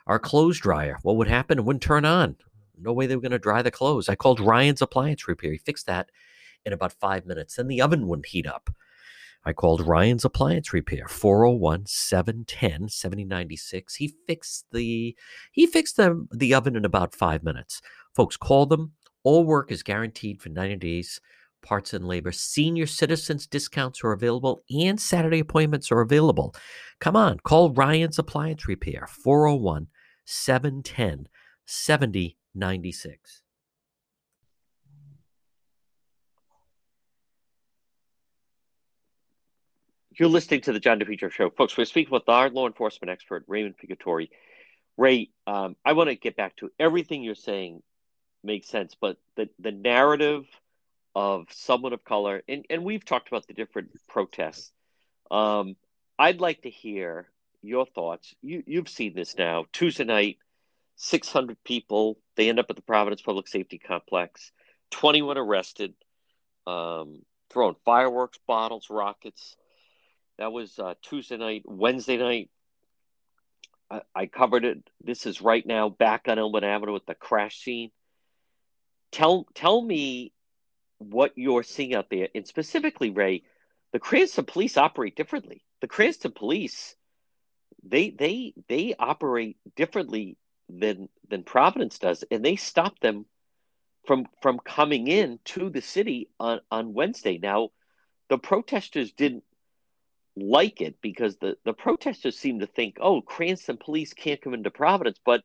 [0.08, 1.00] our clothes dryer.
[1.02, 1.58] What would happen?
[1.58, 2.36] It wouldn't turn on.
[2.78, 4.08] No way they were going to dry the clothes.
[4.08, 5.52] I called Ryan's appliance repair.
[5.52, 6.12] He fixed that
[6.64, 7.56] in about five minutes.
[7.56, 8.70] Then the oven wouldn't heat up.
[9.46, 13.96] I called Ryan's Appliance Repair 401 710 7096.
[13.96, 15.16] He fixed the
[15.52, 17.82] he fixed the, the oven in about 5 minutes.
[18.16, 18.94] Folks, call them.
[19.24, 21.22] All work is guaranteed for 90 days.
[21.62, 22.32] Parts and labor.
[22.32, 26.56] Senior citizens discounts are available and Saturday appointments are available.
[27.00, 29.88] Come on, call Ryan's Appliance Repair 401
[30.26, 31.28] 710
[31.66, 33.45] 7096.
[40.18, 41.50] You're listening to the John DePetro Show.
[41.50, 44.30] Folks, we're speaking with our law enforcement expert, Raymond Picatori.
[44.96, 47.84] Ray, um, I want to get back to everything you're saying
[48.42, 50.46] makes sense, but the, the narrative
[51.16, 54.72] of someone of color, and, and we've talked about the different protests.
[55.32, 55.76] Um,
[56.18, 57.28] I'd like to hear
[57.62, 58.34] your thoughts.
[58.42, 59.66] You, you've seen this now.
[59.74, 60.38] Tuesday night,
[60.96, 64.54] 600 people, they end up at the Providence Public Safety Complex,
[64.92, 65.94] 21 arrested,
[66.66, 69.58] um, throwing fireworks, bottles, rockets.
[70.38, 71.64] That was uh, Tuesday night.
[71.66, 72.50] Wednesday night,
[73.90, 74.90] I, I, covered it.
[75.02, 77.92] This is right now back on Elmwood Avenue with the crash scene.
[79.12, 80.34] Tell tell me
[80.98, 83.44] what you're seeing out there, and specifically, Ray,
[83.94, 85.64] the Cranston police operate differently.
[85.80, 86.96] The Cranston police,
[87.84, 93.26] they they they operate differently than than Providence does, and they stop them
[94.06, 97.38] from from coming in to the city on on Wednesday.
[97.38, 97.70] Now,
[98.30, 99.46] the protesters didn't
[100.36, 104.72] like it because the, the protesters seem to think, oh, Cranston police can't come into
[104.72, 105.44] Providence, but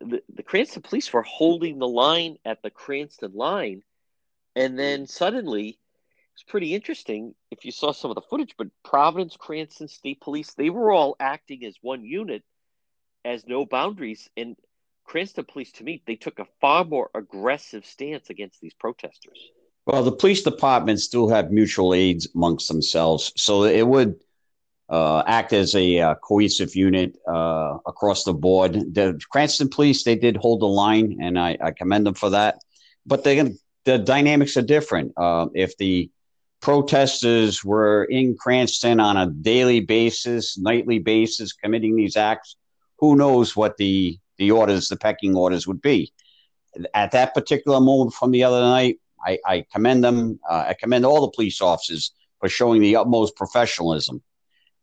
[0.00, 3.82] the, the Cranston police were holding the line at the Cranston line,
[4.54, 5.78] and then suddenly
[6.34, 10.54] it's pretty interesting if you saw some of the footage, but Providence, Cranston State Police,
[10.54, 12.42] they were all acting as one unit
[13.24, 14.28] as no boundaries.
[14.36, 14.56] And
[15.04, 19.38] Cranston Police, to me, they took a far more aggressive stance against these protesters.
[19.86, 24.14] Well, the police departments still have mutual aids amongst themselves, so it would
[24.88, 28.94] uh, act as a uh, cohesive unit uh, across the board.
[28.94, 32.58] The Cranston Police they did hold the line, and I, I commend them for that.
[33.06, 35.12] But the dynamics are different.
[35.16, 36.10] Uh, if the
[36.60, 42.56] protesters were in Cranston on a daily basis, nightly basis, committing these acts,
[42.98, 46.12] who knows what the the orders, the pecking orders, would be.
[46.94, 50.40] At that particular moment from the other night, I, I commend them.
[50.48, 54.22] Uh, I commend all the police officers for showing the utmost professionalism.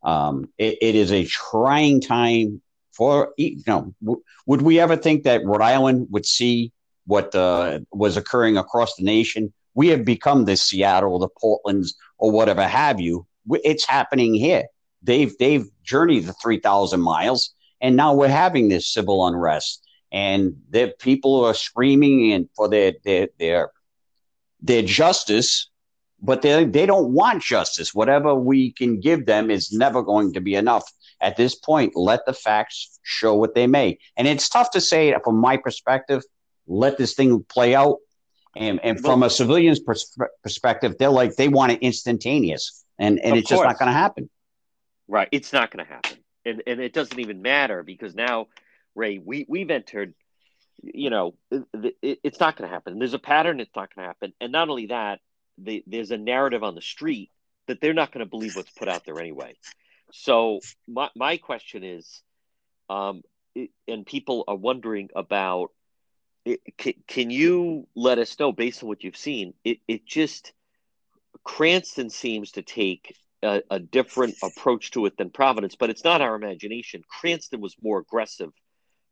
[0.04, 3.94] Um, it, it is a trying time for you know.
[4.02, 6.72] W- would we ever think that Rhode Island would see
[7.06, 9.54] what uh, was occurring across the nation?
[9.74, 13.26] We have become the Seattle, the Portlands, or whatever have you.
[13.52, 14.66] It's happening here.
[15.02, 20.56] They've they've journeyed the three thousand miles, and now we're having this civil unrest, and
[20.70, 23.72] the people are screaming and for their their their
[24.62, 25.70] their justice,
[26.22, 27.94] but they they don't want justice.
[27.94, 30.90] Whatever we can give them is never going to be enough.
[31.22, 34.00] At this point, let the facts show what they may.
[34.16, 36.24] And it's tough to say from my perspective,
[36.68, 37.98] let this thing play out.
[38.56, 43.38] And, and from a civilian's pers- perspective, they're like they want it instantaneous, and, and
[43.38, 43.60] it's course.
[43.60, 44.30] just not going to happen.
[45.08, 48.48] Right, it's not going to happen, and and it doesn't even matter because now,
[48.96, 50.16] Ray, we we've entered
[50.82, 53.00] you know, it, it, it's not going to happen.
[53.00, 53.60] There's a pattern.
[53.60, 54.34] It's not going to happen.
[54.40, 55.20] And not only that,
[55.58, 57.32] the, there's a narrative on the street
[57.68, 59.56] that they're not going to believe what's put out there anyway.
[60.12, 62.22] So my my question is,
[62.90, 63.22] um,
[63.54, 65.70] it, and people are wondering about,
[66.78, 69.54] can, can you let us know based on what you've seen?
[69.64, 70.54] It it just
[71.44, 76.22] Cranston seems to take a, a different approach to it than Providence, but it's not
[76.22, 77.04] our imagination.
[77.08, 78.52] Cranston was more aggressive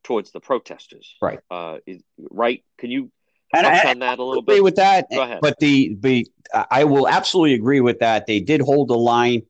[0.08, 1.16] towards the protesters.
[1.22, 1.40] Right.
[1.52, 2.64] Uh, is, right.
[2.78, 3.12] Can you
[3.54, 4.64] touch I, on that a little bit?
[4.64, 5.40] With that, Go ahead.
[5.42, 6.26] but the the
[6.72, 8.26] I will absolutely agree with that.
[8.26, 9.44] They did hold the line.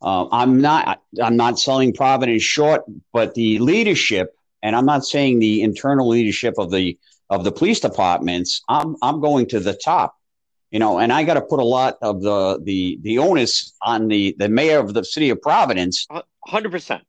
[0.00, 2.82] Uh, I'm not I'm not selling Providence short,
[3.12, 6.96] but the leadership, and I'm not saying the internal leadership of the
[7.28, 8.62] of the police departments.
[8.68, 10.14] I'm I'm going to the top
[10.74, 14.08] you know, and I got to put a lot of the the the onus on
[14.08, 16.04] the the mayor of the city of Providence,
[16.46, 17.02] hundred percent,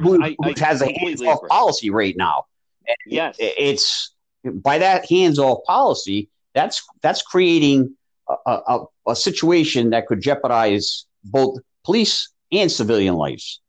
[0.00, 0.20] who,
[0.56, 2.44] has a hands off policy right now.
[3.06, 4.12] yes, it's
[4.44, 7.94] by that hands off policy that's that's creating
[8.28, 13.60] a, a, a, situation that could jeopardize both police and civilian lives.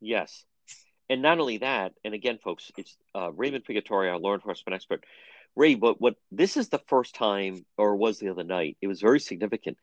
[0.00, 0.44] Yes,
[1.08, 5.04] and not only that, and again, folks, it's uh, Raymond Pigatori, our law enforcement expert.
[5.54, 9.00] Ray, but what this is the first time, or was the other night, it was
[9.00, 9.78] very significant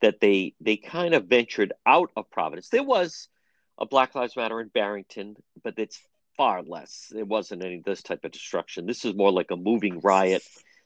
[0.00, 2.68] that they they kind of ventured out of Providence.
[2.68, 3.28] There was
[3.78, 6.00] a Black Lives Matter in Barrington, but it's
[6.36, 7.12] far less.
[7.14, 8.86] It wasn't any this type of destruction.
[8.86, 10.42] This is more like a moving riot.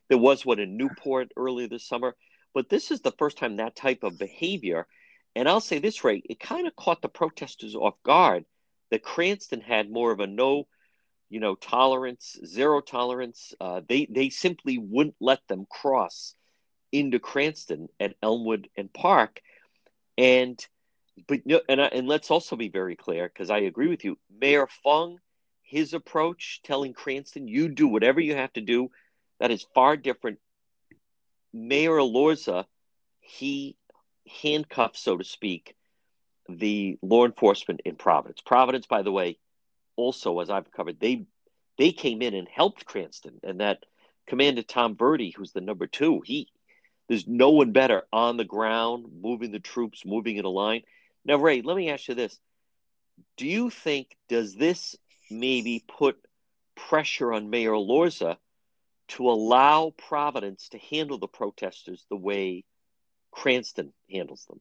[0.08, 2.14] There was one in Newport earlier this summer,
[2.54, 4.86] but this is the first time that type of behavior.
[5.34, 8.44] And I'll say this, Ray, it kind of caught the protesters off guard
[8.90, 10.64] that Cranston had more of a no,
[11.30, 13.54] you know, tolerance, zero tolerance.
[13.58, 16.34] Uh, they they simply wouldn't let them cross
[16.92, 19.40] into Cranston at Elmwood and Park,
[20.18, 20.62] and
[21.26, 25.18] but and and let's also be very clear because I agree with you, Mayor Fung,
[25.62, 28.90] his approach telling Cranston, you do whatever you have to do,
[29.40, 30.38] that is far different.
[31.52, 32.64] Mayor Elorza,
[33.20, 33.76] he
[34.42, 35.74] handcuffed, so to speak,
[36.48, 38.40] the law enforcement in Providence.
[38.40, 39.38] Providence, by the way,
[39.96, 41.26] also as I've covered, they
[41.78, 43.84] they came in and helped Cranston, and that
[44.26, 46.48] Commander Tom Verdi, who's the number two, he
[47.08, 50.82] there's no one better on the ground, moving the troops, moving in a line.
[51.24, 52.38] Now, Ray, let me ask you this:
[53.36, 54.96] Do you think does this
[55.30, 56.16] maybe put
[56.74, 58.36] pressure on Mayor Elorza
[59.08, 62.64] to allow Providence to handle the protesters the way
[63.30, 64.60] Cranston handles them?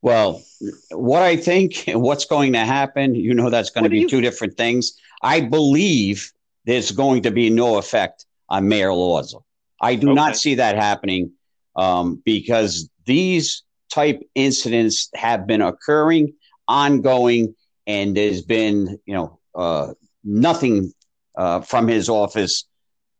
[0.00, 0.42] Well,
[0.90, 4.00] what I think and what's going to happen, you know, that's going what to be
[4.00, 4.08] you...
[4.08, 4.94] two different things.
[5.22, 6.32] I believe
[6.64, 9.42] there's going to be no effect on Mayor Elorza.
[9.80, 10.14] I do okay.
[10.14, 11.32] not see that happening
[11.76, 16.34] um, because these type incidents have been occurring,
[16.66, 17.54] ongoing,
[17.86, 19.92] and there's been, you know, uh,
[20.24, 20.92] nothing
[21.36, 22.64] uh, from his office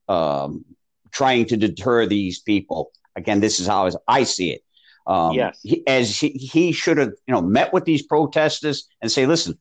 [0.08, 0.64] um,
[1.10, 2.90] trying to deter these people.
[3.16, 4.62] Again, this is how I see it.
[5.06, 5.58] Um, yes.
[5.62, 9.58] He, as he, he should have, you know, met with these protesters and say, listen,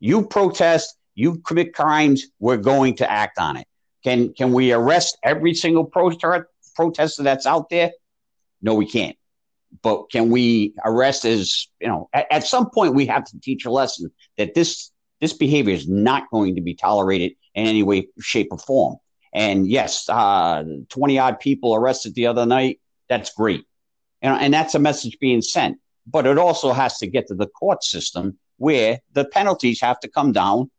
[0.00, 3.66] you protest, you commit crimes, we're going to act on it.
[4.04, 7.90] Can can we arrest every single protester protester that's out there?
[8.62, 9.16] No, we can't.
[9.82, 12.08] But can we arrest as you know?
[12.12, 15.88] At, at some point, we have to teach a lesson that this this behavior is
[15.88, 18.96] not going to be tolerated in any way, shape, or form.
[19.32, 22.80] And yes, uh, 20 odd people arrested the other night.
[23.08, 23.64] That's great.
[24.22, 25.78] And, and that's a message being sent.
[26.06, 30.08] But it also has to get to the court system where the penalties have to
[30.08, 30.70] come down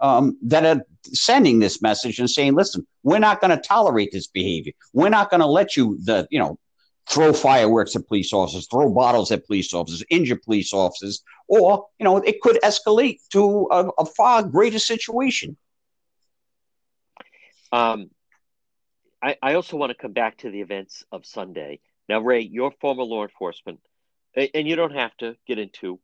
[0.00, 4.26] um, that are sending this message and saying, listen, we're not going to tolerate this
[4.26, 4.72] behavior.
[4.92, 6.58] We're not going to let you, the, you know,
[7.10, 12.04] throw fireworks at police officers, throw bottles at police officers, injure police officers, or, you
[12.04, 15.56] know, it could escalate to a, a far greater situation.
[17.72, 18.10] Um,
[19.22, 21.80] I, I also want to come back to the events of Sunday.
[22.08, 23.80] Now, Ray, you're former law enforcement,
[24.34, 26.00] and you don't have to get into,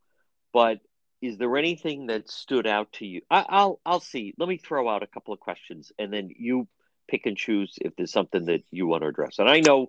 [0.52, 0.80] but
[1.22, 3.22] is there anything that stood out to you?
[3.30, 4.34] I, I'll I'll see.
[4.38, 6.68] Let me throw out a couple of questions, and then you
[7.08, 9.38] pick and choose if there's something that you want to address.
[9.38, 9.88] And I know,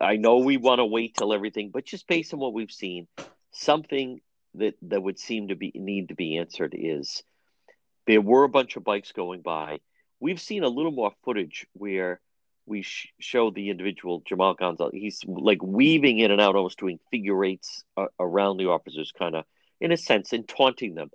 [0.00, 3.06] I know we want to wait till everything, but just based on what we've seen,
[3.52, 4.20] something
[4.54, 7.22] that that would seem to be need to be answered is
[8.06, 9.80] there were a bunch of bikes going by.
[10.20, 12.20] We've seen a little more footage where
[12.66, 14.94] we sh- show the individual Jhamal Gonsalves.
[14.94, 19.34] He's like weaving in and out, almost doing figure eights uh, around the officers, kind
[19.34, 19.44] of
[19.80, 21.10] in a sense, and taunting them.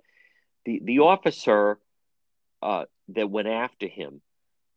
[0.64, 1.78] The the officer
[2.62, 4.20] uh, that went after him,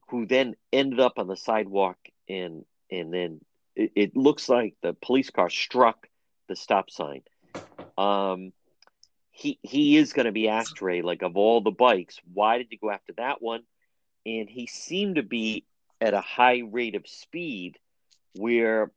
[0.09, 1.97] who then ended up on the sidewalk,
[2.29, 3.41] and and then
[3.75, 6.07] it, it looks like the police car struck
[6.47, 7.21] the stop sign.
[7.97, 8.53] Um,
[9.31, 12.67] he he is going to be asked, Ray, like of all the bikes, why did
[12.71, 13.61] you go after that one?
[14.25, 15.65] And he seemed to be
[15.99, 17.77] at a high rate of speed,
[18.33, 18.91] where,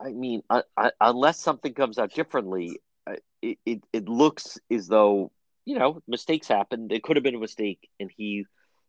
[0.00, 4.88] I mean, uh, uh, unless something comes out differently, uh, it, it it looks as
[4.88, 5.30] though
[5.64, 6.92] you know mistakes happened.
[6.92, 8.46] It could have been a mistake, and he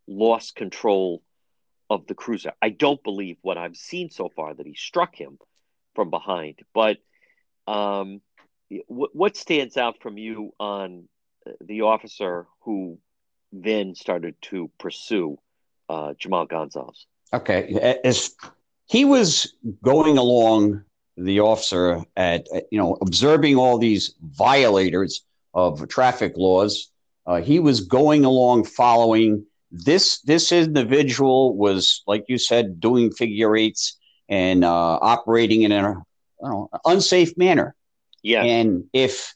[0.07, 1.21] lost control
[1.89, 2.53] of the cruiser.
[2.61, 5.39] I don't believe what I've seen so far that he struck him
[5.95, 6.97] from behind, but
[7.67, 8.21] um
[8.87, 11.07] what, what stands out from you on
[11.61, 12.99] the officer who
[13.51, 15.37] then started to pursue
[15.89, 17.05] uh, Jhamal Gonsalves?
[17.33, 18.35] Okay, as
[18.85, 20.83] he was going along,
[21.17, 26.91] the officer at you know observing all these violators of traffic laws.
[27.25, 30.21] Uh, he was going along following this.
[30.21, 36.01] This individual was, like you said, doing figure eights and uh, operating in an
[36.85, 37.75] unsafe manner.
[38.21, 38.43] Yeah.
[38.43, 39.33] And if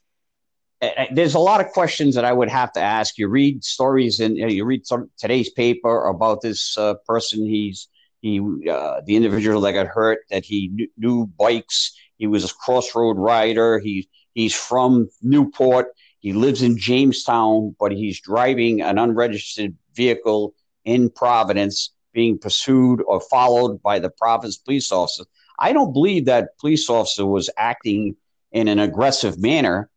[0.83, 3.17] uh, there's a lot of questions that I would have to ask.
[3.17, 7.47] You read stories and you, know, you read some today's paper about this uh, person.
[7.47, 7.87] He's
[8.21, 8.39] he
[8.69, 11.95] uh, the individual that got hurt that he knew, knew bikes.
[12.17, 13.79] He was a crossroad rider.
[13.79, 15.87] He he's from Newport.
[16.19, 20.53] He lives in Jamestown, but he's driving an unregistered vehicle
[20.85, 25.23] in Providence, being pursued or followed by the Providence police officer.
[25.59, 28.15] I don't believe that police officer was acting
[28.51, 29.89] in an aggressive manner.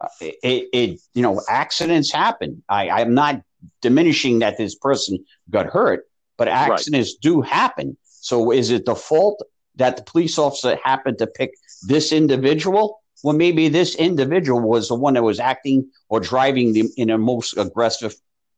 [0.00, 2.62] Uh, it, it, you know, accidents happen.
[2.68, 3.42] I, I'm not
[3.80, 7.22] diminishing that this person got hurt, but accidents right.
[7.22, 7.96] do happen.
[8.04, 9.42] So is it the fault
[9.76, 11.54] that the police officer happened to pick
[11.86, 13.00] this individual?
[13.22, 17.18] Well, maybe this individual was the one that was acting or driving the, in a
[17.18, 18.14] most aggressive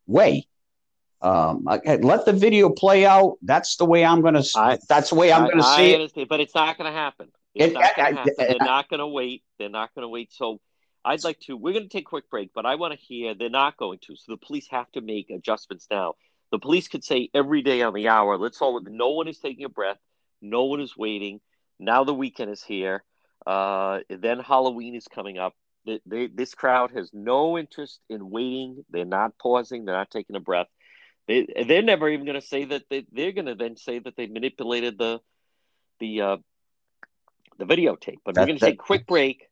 [0.06, 0.46] way.
[1.24, 3.38] Um, let the video play out.
[3.40, 4.78] That's the way I'm going to.
[4.88, 6.28] That's the way I'm going to see it.
[6.28, 7.28] But it's not going to happen.
[7.54, 8.34] It's it, not to happen.
[8.36, 9.42] They're not going to wait.
[9.58, 10.32] They're not going to wait.
[10.34, 10.60] So
[11.02, 11.56] I'd like to.
[11.56, 13.34] We're going to take a quick break, but I want to hear.
[13.34, 14.16] They're not going to.
[14.16, 16.14] So the police have to make adjustments now.
[16.52, 18.78] The police could say every day on the hour, let's all.
[18.82, 19.98] No one is taking a breath.
[20.42, 21.40] No one is waiting.
[21.78, 23.02] Now the weekend is here.
[23.46, 25.54] Uh, then Halloween is coming up.
[25.86, 28.84] They, they, this crowd has no interest in waiting.
[28.90, 29.84] They're not pausing.
[29.84, 30.68] They're not taking a breath.
[31.26, 34.16] They, they're never even going to say that they, they're going to then say that
[34.16, 35.20] they manipulated the
[36.00, 36.36] the uh,
[37.58, 38.18] the videotape.
[38.24, 39.48] But that, we're going to take a quick break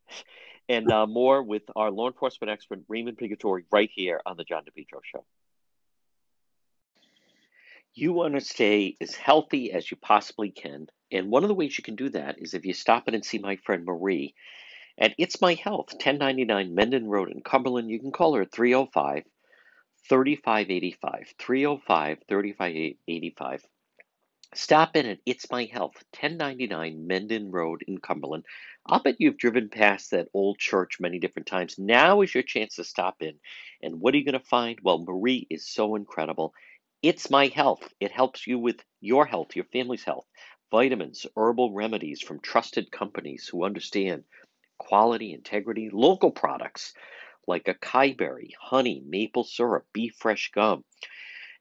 [0.68, 4.62] and uh, more with our law enforcement expert Raymond Pigatori right here on the John
[4.64, 5.24] DePetro Show.
[7.94, 10.86] You want to stay as healthy as you possibly can.
[11.10, 13.24] And one of the ways you can do that is if you stop in and
[13.24, 14.34] see my friend Marie
[14.96, 17.90] at It's My Health, 1099 Mendon Road in Cumberland.
[17.90, 19.24] You can call her at 305
[20.09, 21.34] 3585.
[21.38, 23.66] 305 3585.
[24.55, 28.44] Stop in at It's My Health, 1099 Mendon Road in Cumberland.
[28.84, 31.78] I'll bet you've driven past that old church many different times.
[31.78, 33.36] Now is your chance to stop in.
[33.82, 34.78] And what are you going to find?
[34.82, 36.53] Well, Marie is so incredible.
[37.00, 37.88] It's My Health.
[37.98, 40.26] It helps you with your health, your family's health.
[40.70, 44.24] Vitamins, herbal remedies from trusted companies who understand
[44.78, 46.92] quality, integrity, local products
[47.47, 50.84] like acai berry, honey, maple syrup, beef fresh gum.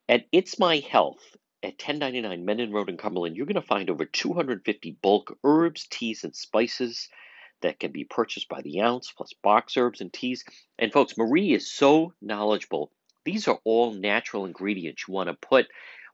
[0.07, 1.23] At It's My Health
[1.63, 6.23] at 1099 Mendon Road in Cumberland, you're going to find over 250 bulk herbs, teas,
[6.23, 7.09] and spices
[7.61, 10.43] that can be purchased by the ounce, plus box herbs and teas.
[10.79, 12.91] And folks, Marie is so knowledgeable
[13.23, 15.67] these are all natural ingredients you want to put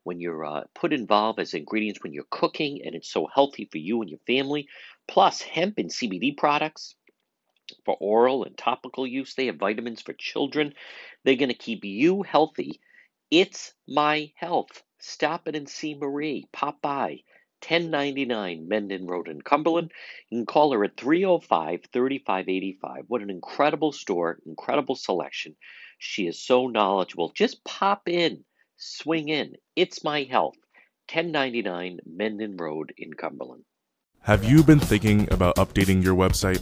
[0.03, 3.78] when you're uh, put involved as ingredients when you're cooking, and it's so healthy for
[3.78, 4.68] you and your family.
[5.07, 6.95] Plus, hemp and CBD products
[7.86, 9.34] for oral and topical use.
[9.34, 10.74] They have vitamins for children.
[11.24, 12.80] They're going to keep you healthy.
[13.30, 14.84] It's my health.
[14.99, 16.47] Stop it and see Marie.
[16.51, 17.22] Pop by.
[17.68, 19.91] 1099 Mendon Road in Cumberland.
[20.30, 23.05] You can call her at 305 3585.
[23.07, 25.55] What an incredible store, incredible selection.
[25.97, 27.32] She is so knowledgeable.
[27.36, 28.43] Just pop in,
[28.78, 29.55] swing in.
[29.76, 30.55] It's my health.
[31.11, 33.63] 1099 Mendon Road in Cumberland.
[34.22, 36.61] Have you been thinking about updating your website?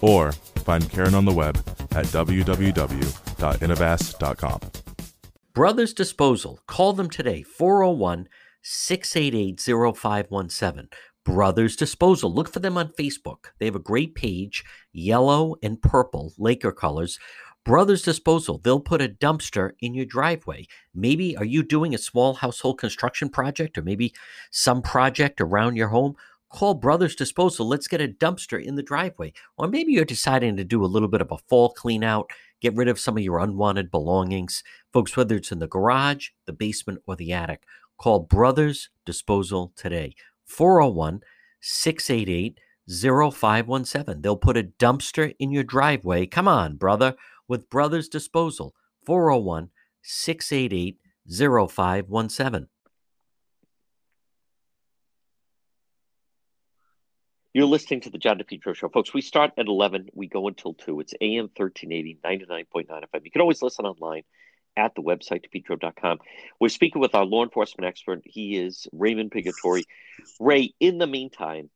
[0.00, 1.56] Or find Karen on the web
[1.92, 4.60] at www.innovast.com.
[5.54, 6.58] Brothers Disposal.
[6.66, 8.28] Call them today, 401
[8.62, 9.60] 688
[9.96, 10.88] 0517.
[11.24, 12.32] Brothers Disposal.
[12.32, 13.46] Look for them on Facebook.
[13.58, 17.18] They have a great page, yellow and purple, Laker colors,
[17.66, 20.68] Brothers Disposal, they'll put a dumpster in your driveway.
[20.94, 24.14] Maybe are you doing a small household construction project or maybe
[24.52, 26.14] some project around your home?
[26.56, 27.68] Call Brothers Disposal.
[27.68, 29.34] Let's get a dumpster in the driveway.
[29.58, 32.30] Or maybe you're deciding to do a little bit of a fall clean out,
[32.62, 34.64] get rid of some of your unwanted belongings.
[34.90, 37.64] Folks, whether it's in the garage, the basement, or the attic,
[37.98, 40.14] call Brothers Disposal today.
[40.46, 41.20] 401
[41.60, 44.22] 688 0517.
[44.22, 46.24] They'll put a dumpster in your driveway.
[46.24, 49.68] Come on, brother with Brothers Disposal, 401
[50.00, 50.98] 688
[51.28, 52.68] 0517.
[57.56, 58.90] You're listening to the John DePetro Show.
[58.90, 60.10] Folks, we start at 11.
[60.12, 61.00] We go until 2.
[61.00, 63.24] It's AM 1380, 99.9 FM.
[63.24, 64.24] You can always listen online
[64.76, 66.18] at the website, depetro.com.
[66.60, 68.20] We're speaking with our law enforcement expert.
[68.24, 69.84] He is Raymond Pigatori.
[70.38, 71.70] Ray, in the meantime,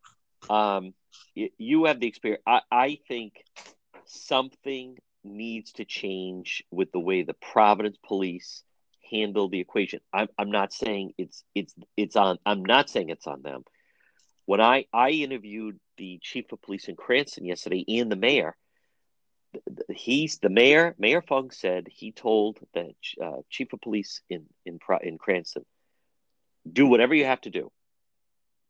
[0.51, 0.93] um,
[1.35, 2.43] you have the experience.
[2.47, 3.43] I, I think
[4.05, 8.65] something needs to change with the way the Providence police
[9.11, 10.01] handle the equation.
[10.13, 13.65] I'm I'm not saying it's it's it's on I'm not saying it's on them.
[14.51, 18.57] When I I interviewed the chief of police in Cranston yesterday and the mayor,
[19.95, 20.97] he's the mayor.
[20.99, 22.93] Mayor Fung said he told the
[23.23, 25.65] uh, chief of police in in in Cranston,
[26.69, 27.71] do whatever you have to do.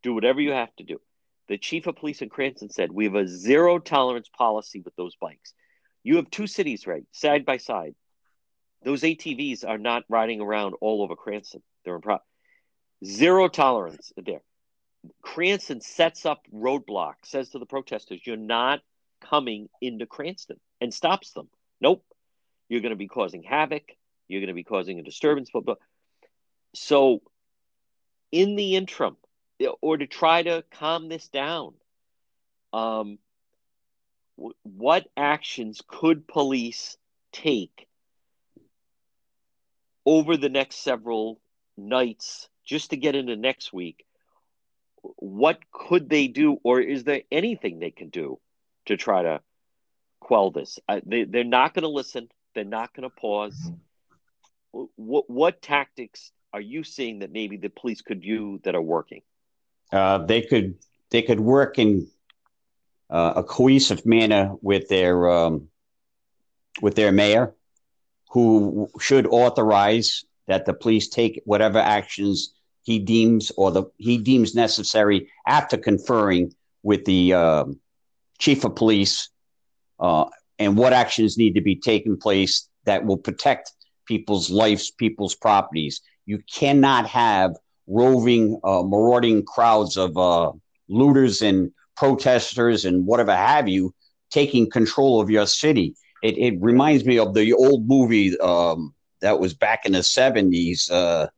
[0.03, 1.01] Do whatever you have to do.
[1.49, 5.17] The chief of police in Cranston said we have a zero tolerance policy with those
[5.17, 5.55] bikes.
[6.03, 7.95] You have two cities right side by side.
[8.85, 11.63] Those ATVs are not riding around all over Cranston.
[11.87, 12.27] They're in pro-
[13.03, 14.43] zero tolerance there.
[15.23, 18.81] Cranston sets up roadblocks, says to the protesters, "You're not
[19.21, 21.49] coming into Cranston and stops them.
[21.81, 22.05] Nope.
[22.69, 23.85] You're going to be causing havoc.
[24.29, 25.51] You're going to be causing a disturbance.
[25.51, 25.75] Blah, blah.
[26.75, 27.23] So,
[28.31, 29.17] in the interim,
[29.81, 31.75] or to try to calm this down,
[32.73, 33.19] um,
[34.63, 36.97] what actions could police
[37.33, 37.89] take
[40.07, 41.41] over the next several
[41.77, 44.07] nights just to get into next week?
[45.03, 48.39] What could they do, or is there anything they can do
[48.87, 49.41] to try to
[50.21, 50.79] quell this?
[50.89, 52.29] Uh, they, they're not going to listen.
[52.55, 53.71] They're not going to pause.
[54.73, 59.23] What, what tactics are you seeing that maybe the police could do that are working?
[59.93, 60.77] Uh, they could
[61.11, 62.09] they could work in
[63.09, 65.69] uh, a cohesive manner with their um,
[66.81, 67.55] with their mayor,
[68.31, 74.55] who should authorize that the police take whatever actions he deems or the he deems
[74.55, 77.65] necessary after conferring with the uh,
[78.39, 79.29] chief of police
[79.99, 80.25] uh,
[80.59, 83.73] and what actions need to be taken place that will protect
[84.07, 86.01] people's lives, people's properties.
[86.27, 87.57] You cannot have
[87.87, 90.53] roving, uh, marauding crowds of uh,
[90.89, 93.95] looters and protesters and whatever have you
[94.31, 95.95] taking control of your city.
[96.23, 100.91] It, it reminds me of the old movie um, that was back in the 70s
[100.91, 101.29] uh,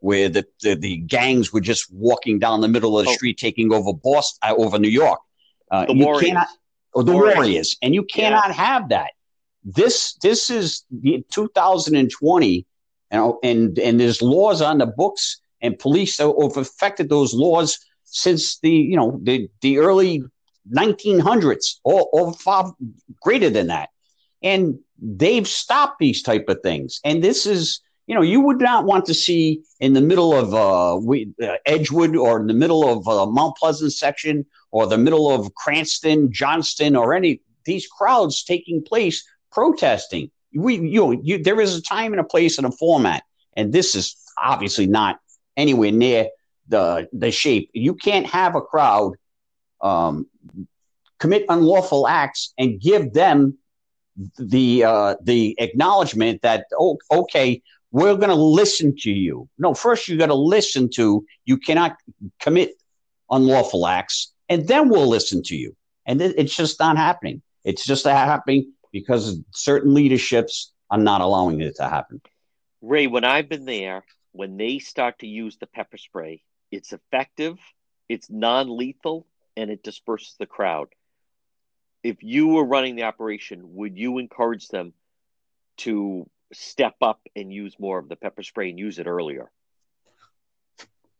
[0.00, 3.14] where the, the, the, gangs were just walking down the middle of the oh.
[3.14, 5.20] street taking over Boston, uh, over New York.
[5.70, 6.28] Uh, the Warriors.
[6.28, 6.48] Cannot,
[6.94, 7.36] or the Warriors.
[7.36, 7.76] Warriors.
[7.82, 8.52] And you cannot yeah.
[8.54, 9.10] have that.
[9.62, 10.84] This this is
[11.30, 12.66] 2020
[13.10, 18.58] and, and and there's laws on the books and police have affected those laws since
[18.60, 20.22] the you know the the early
[20.74, 22.74] 1900s or, or far
[23.20, 23.90] greater than that
[24.42, 27.80] and they've stopped these type of things and this is
[28.10, 31.56] you know you would not want to see in the middle of uh, we, uh,
[31.64, 36.32] edgewood or in the middle of uh, mount pleasant section or the middle of cranston
[36.32, 41.82] johnston or any these crowds taking place protesting we you know you, there is a
[41.82, 43.22] time and a place and a format
[43.56, 45.20] and this is obviously not
[45.56, 46.28] anywhere near
[46.70, 47.70] the the shape.
[47.72, 49.16] You can't have a crowd
[49.80, 50.26] um,
[51.18, 53.58] commit unlawful acts and give them
[54.38, 59.48] the uh, the acknowledgement that oh okay we're going to listen to you.
[59.58, 61.96] No, first you got to listen to you cannot
[62.40, 62.74] commit
[63.30, 65.76] unlawful acts, and then we'll listen to you.
[66.06, 67.42] And it, it's just not happening.
[67.64, 72.20] It's just not happening because certain leaderships are not allowing it to happen.
[72.80, 77.58] Ray, when I've been there, when they start to use the pepper spray, it's effective,
[78.08, 79.26] it's non lethal,
[79.56, 80.88] and it disperses the crowd.
[82.02, 84.94] If you were running the operation, would you encourage them
[85.78, 89.50] to step up and use more of the pepper spray and use it earlier?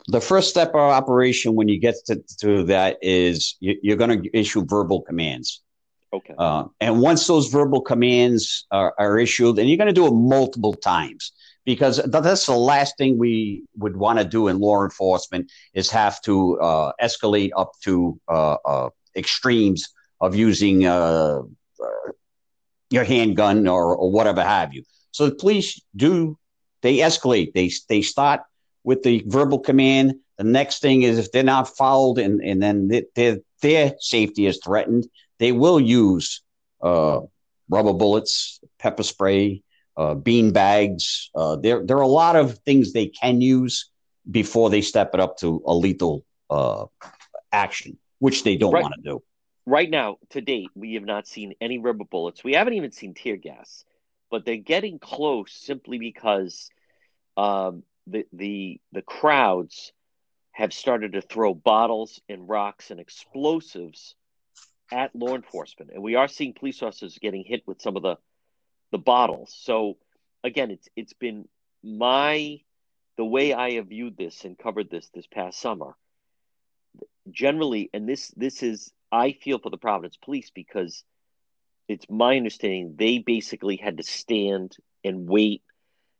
[0.08, 4.22] The first step of operation when you get to, to that is you, are going
[4.22, 5.62] to issue verbal commands.
[6.12, 6.34] Okay.
[6.36, 10.12] Uh, and once those verbal commands are, are issued, and you're going to do it
[10.12, 11.32] multiple times
[11.64, 16.20] because that's the last thing we would want to do in law enforcement is have
[16.22, 19.88] to uh, escalate up to uh, uh extremes
[20.20, 21.40] of using uh,
[21.82, 22.12] uh,
[22.90, 24.82] your handgun or, or whatever have you.
[25.12, 26.38] So the police do
[26.82, 27.52] they escalate.
[27.52, 28.40] They they start
[28.84, 30.14] with the verbal command.
[30.38, 34.60] The next thing is if they're not followed and, and then their their safety is
[34.64, 35.06] threatened,
[35.38, 36.42] they will use
[36.82, 37.20] uh,
[37.68, 39.62] rubber bullets, pepper spray,
[39.96, 41.30] uh, bean bags.
[41.34, 43.90] Uh, there, there are a lot of things they can use
[44.30, 46.86] before they step it up to a lethal uh,
[47.52, 49.22] action, which they don't right, want to do.
[49.66, 52.42] Right now, to date, we have not seen any rubber bullets.
[52.42, 53.84] We haven't even seen tear gas,
[54.30, 56.70] but they're getting close simply because
[57.36, 59.92] um, the the the crowds
[60.52, 64.14] have started to throw bottles and rocks and explosives
[64.92, 68.16] at law enforcement, and we are seeing police officers getting hit with some of the
[68.90, 69.54] the bottles.
[69.62, 69.96] So
[70.42, 71.48] again, it's it's been
[71.82, 72.60] my
[73.16, 75.94] the way I have viewed this and covered this this past summer.
[77.30, 81.04] Generally, and this this is I feel for the Providence Police because
[81.90, 85.62] it's my understanding they basically had to stand and wait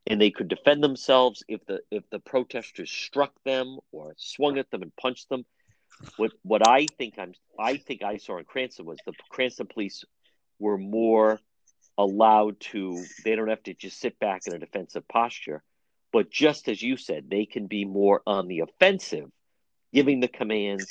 [0.06, 4.68] and they could defend themselves if the if the protesters struck them or swung at
[4.70, 5.44] them and punched them.
[6.16, 10.04] What what I think I'm I think I saw in Cranston was the Cranston police
[10.58, 11.38] were more
[11.96, 15.62] allowed to they don't have to just sit back in a defensive posture
[16.12, 19.28] but just as you said they can be more on the offensive
[19.92, 20.88] giving the commands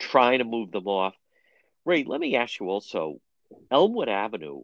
[0.00, 1.14] trying to move them off
[1.84, 3.20] ray let me ask you also
[3.70, 4.62] elmwood avenue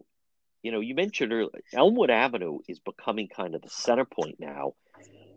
[0.63, 4.73] you know you mentioned earlier elmwood avenue is becoming kind of the center point now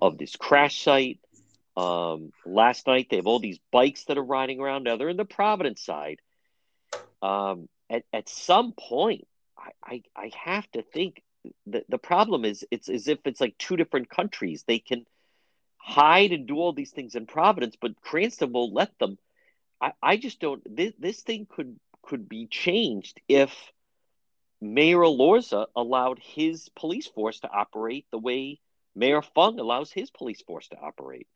[0.01, 1.21] of this crash site
[1.77, 5.17] um, last night they have all these bikes that are riding around now they're in
[5.17, 6.21] the providence side
[7.23, 9.27] um, at, at some point,
[9.59, 11.23] I, I, I have to think
[11.67, 14.65] the, the problem is it's as if it's like two different countries.
[14.67, 15.07] They can
[15.77, 19.19] hide and do all these things in Providence, but Cranston won't let them.
[19.81, 21.79] I, I just don't this, this thing could
[22.11, 23.55] could be changed if
[24.61, 28.59] Mayor Elorza allowed his police force to operate the way
[28.97, 31.29] Mayor Fung allows his police force to operate.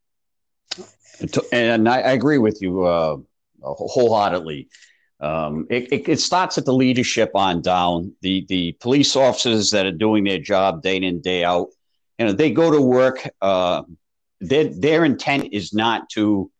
[1.52, 3.18] And I, I agree with you uh,
[3.62, 4.68] wholeheartedly.
[5.20, 8.12] Um, it, it, it, starts at the leadership on down.
[8.20, 11.68] The the police officers that are doing their job day in day out,
[12.18, 13.28] you know, they go to work.
[13.40, 13.84] Uh,
[14.40, 16.50] their their intent is not to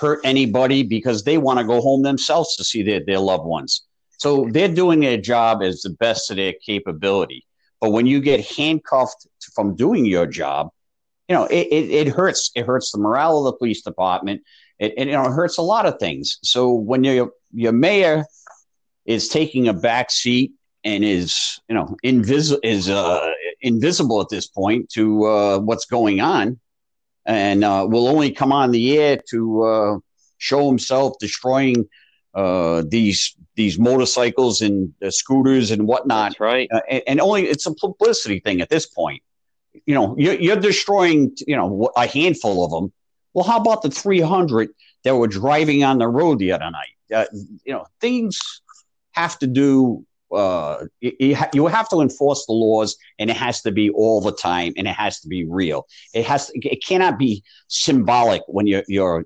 [0.00, 3.82] hurt anybody because they want to go home themselves to see their, their loved ones.
[4.18, 7.46] So they're doing their job as the best of their capability.
[7.80, 10.70] But when you get handcuffed from doing your job,
[11.28, 12.50] you know, it, it, it hurts.
[12.56, 14.42] It hurts the morale of the police department.
[14.78, 16.38] It, it, you know, it hurts a lot of things.
[16.42, 18.24] So when your your mayor
[19.04, 20.52] is taking a back seat
[20.84, 26.20] and is, you know, invisible is uh, invisible at this point to uh, what's going
[26.20, 26.58] on,
[27.28, 29.98] and uh, will only come on the air to uh,
[30.38, 31.88] show himself destroying
[32.34, 36.30] uh, these these motorcycles and scooters and whatnot.
[36.30, 36.68] That's right.
[36.72, 39.22] Uh, and, and, only it's a publicity thing at this point.
[39.84, 42.92] You know, you're, you're destroying you know a handful of them.
[43.34, 44.70] Well, how about the 300
[45.04, 46.94] that were driving on the road the other night?
[47.12, 47.26] Uh,
[47.64, 48.40] you know, things
[49.12, 53.72] have to do uh, you, you have to enforce the laws and it has to
[53.72, 55.86] be all the time and it has to be real.
[56.14, 59.24] It has to, it cannot be symbolic when you're you're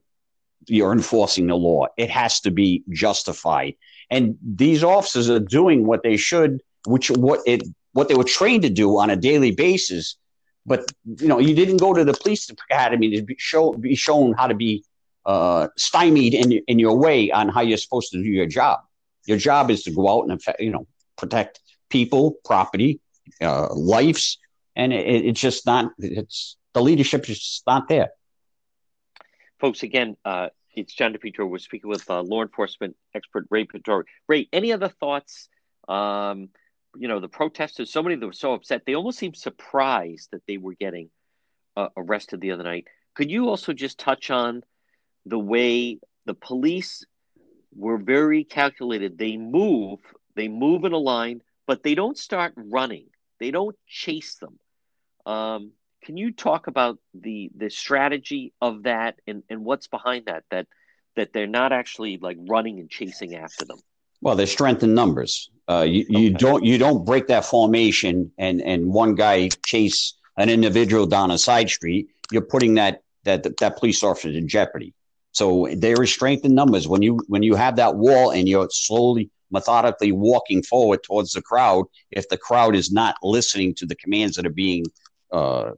[0.66, 1.86] you're enforcing the law.
[1.96, 3.74] It has to be justified.
[4.10, 8.62] And these officers are doing what they should which what it what they were trained
[8.62, 10.16] to do on a daily basis.
[10.64, 14.32] But you know you didn't go to the police academy to be, show, be shown
[14.34, 14.84] how to be
[15.26, 18.80] uh, stymied in, in your way on how you're supposed to do your job.
[19.26, 20.86] Your job is to go out and you know
[21.16, 21.60] protect
[21.90, 23.00] people, property,
[23.40, 24.38] uh, lives,
[24.76, 25.92] and it, it's just not.
[25.98, 28.08] It's the leadership is just not there.
[29.60, 31.48] Folks, again, uh, it's John DePetro.
[31.48, 34.04] We're speaking with uh, law enforcement expert Ray Pettori.
[34.28, 35.48] Ray, any other thoughts?
[35.88, 36.48] Um,
[36.96, 37.92] you know, the protesters.
[37.92, 38.82] So many of them were so upset.
[38.86, 41.10] They almost seemed surprised that they were getting
[41.76, 42.86] uh, arrested the other night.
[43.14, 44.62] Could you also just touch on
[45.26, 47.04] the way the police
[47.74, 49.18] were very calculated?
[49.18, 50.00] They move
[50.34, 53.06] they move in a line, but they don't start running.
[53.40, 54.58] They don't chase them.
[55.26, 55.72] Um,
[56.04, 60.44] can you talk about the the strategy of that and, and what's behind that?
[60.50, 60.66] That
[61.16, 63.78] that they're not actually like running and chasing after them.
[64.20, 65.50] Well, they're strength in numbers.
[65.68, 66.18] Uh, you, okay.
[66.18, 71.30] you don't you don't break that formation and and one guy chase an individual down
[71.30, 72.08] a side street.
[72.30, 74.94] You're putting that that that police officer in jeopardy.
[75.32, 78.68] So there is strength in numbers when you when you have that wall and you're
[78.70, 83.94] slowly methodically walking forward towards the crowd if the crowd is not listening to the
[83.94, 84.84] commands that are being
[85.32, 85.72] uh,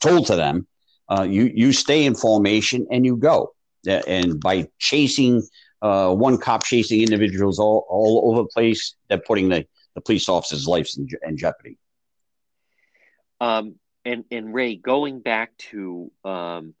[0.00, 0.66] told to them.
[1.08, 3.52] Uh, you you stay in formation and you go.
[3.86, 5.42] And by chasing
[5.82, 10.28] uh, one cop chasing individuals all, all over the place, they're putting the, the police
[10.28, 11.76] officers' lives in, in jeopardy.
[13.40, 13.74] Um,
[14.04, 16.74] and and Ray, going back to um,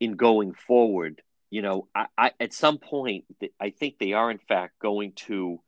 [0.00, 3.24] in going forward, you know, I, I, at some point,
[3.60, 5.60] I think they are in fact going to,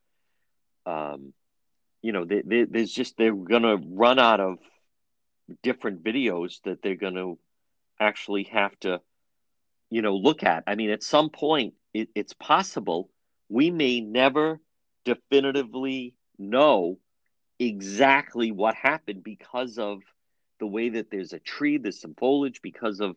[0.86, 1.32] um,
[2.02, 4.58] you know, they, they, there's just they're going to run out of
[5.62, 7.38] different videos that they're going to
[7.98, 9.00] actually have to,
[9.90, 10.64] you know, look at.
[10.66, 13.10] I mean, at some point, it, it's possible
[13.48, 14.60] we may never
[15.04, 16.98] definitively know
[17.58, 20.00] exactly what happened because of
[20.60, 23.16] the way that there's a tree, there's some foliage, because of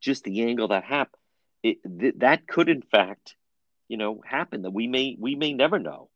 [0.00, 1.21] just the angle that happened
[1.62, 3.34] it, th- that could in fact
[3.88, 6.08] you know happen that we may we may never know.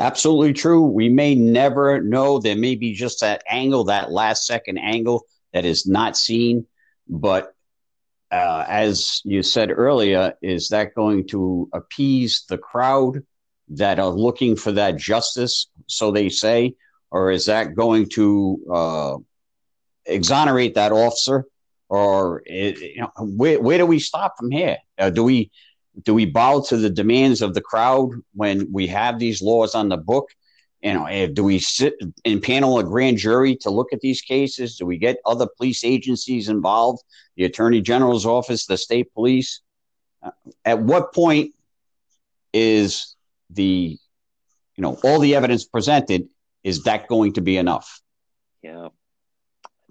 [0.00, 0.82] Absolutely true.
[0.82, 2.38] We may never know.
[2.38, 6.66] There may be just that angle that last second angle that is not seen.
[7.08, 7.54] But
[8.30, 13.22] uh, as you said earlier is that going to appease the crowd
[13.68, 16.74] that are looking for that justice so they say?
[17.10, 19.16] Or is that going to uh,
[20.06, 21.44] exonerate that officer
[21.92, 24.78] or you know, where where do we stop from here?
[24.96, 25.50] Uh, do we
[26.04, 29.90] do we bow to the demands of the crowd when we have these laws on
[29.90, 30.30] the book?
[30.80, 34.22] You know, eh, do we sit in panel a grand jury to look at these
[34.22, 34.78] cases?
[34.78, 37.02] Do we get other police agencies involved,
[37.36, 39.60] the attorney general's office, the state police?
[40.22, 40.30] Uh,
[40.64, 41.54] at what point
[42.54, 43.16] is
[43.50, 43.98] the,
[44.76, 46.26] you know, all the evidence presented?
[46.64, 48.00] Is that going to be enough?
[48.62, 48.88] Yeah.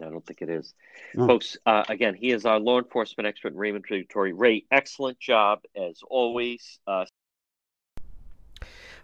[0.03, 0.73] I don't think it is.
[1.17, 1.27] Oh.
[1.27, 4.33] Folks, uh, again, he is our law enforcement expert, Raymond Pettori.
[4.35, 6.79] Ray, excellent job as always.
[6.87, 7.05] Uh,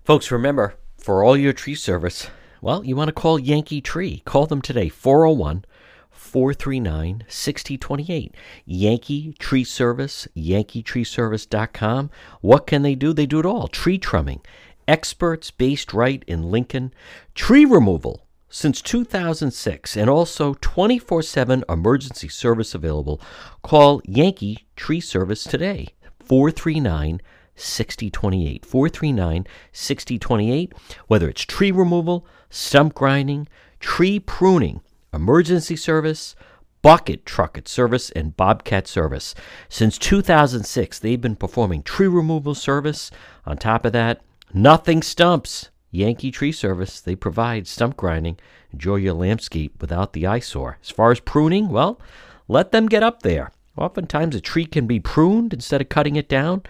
[0.03, 2.29] Folks, remember, for all your tree service,
[2.61, 4.21] well, you want to call Yankee Tree.
[4.25, 5.65] Call them today, 401
[6.11, 8.35] 439 6028.
[8.65, 12.09] Yankee Tree Service, yankeetreeservice.com.
[12.41, 13.13] What can they do?
[13.13, 14.41] They do it all tree trimming,
[14.87, 16.93] experts based right in Lincoln,
[17.35, 23.21] tree removal since 2006, and also 24 7 emergency service available.
[23.61, 25.89] Call Yankee Tree Service today,
[26.19, 27.21] 439
[27.57, 28.65] 6028.
[28.65, 30.73] 439 6028.
[31.07, 33.47] Whether it's tree removal, stump grinding,
[33.79, 34.81] tree pruning,
[35.13, 36.35] emergency service,
[36.81, 39.33] bucket trucket service, and bobcat service.
[39.67, 43.11] Since 2006, they've been performing tree removal service.
[43.45, 44.21] On top of that,
[44.53, 45.69] nothing stumps.
[45.97, 48.37] Yankee Tree Service, they provide stump grinding.
[48.71, 50.77] Enjoy your landscape without the eyesore.
[50.81, 51.99] As far as pruning, well,
[52.47, 53.51] let them get up there.
[53.75, 56.63] Oftentimes, a tree can be pruned instead of cutting it down.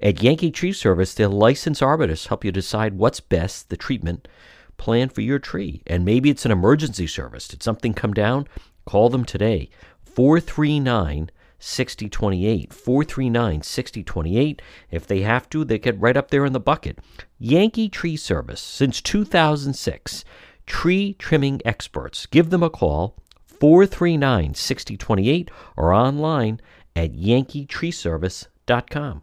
[0.00, 4.28] At Yankee Tree Service, their licensed arborists help you decide what's best, the treatment
[4.76, 5.82] plan for your tree.
[5.86, 7.48] And maybe it's an emergency service.
[7.48, 8.46] Did something come down?
[8.86, 9.70] Call them today.
[10.04, 12.72] 439 6028.
[12.72, 14.62] 439 6028.
[14.90, 16.98] If they have to, they get right up there in the bucket.
[17.38, 20.24] Yankee Tree Service, since 2006.
[20.66, 22.26] Tree trimming experts.
[22.26, 26.60] Give them a call, 439 6028, or online
[26.94, 29.22] at yankeetreeservice.com.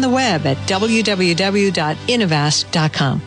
[0.00, 3.22] on the web at www.innovast.com.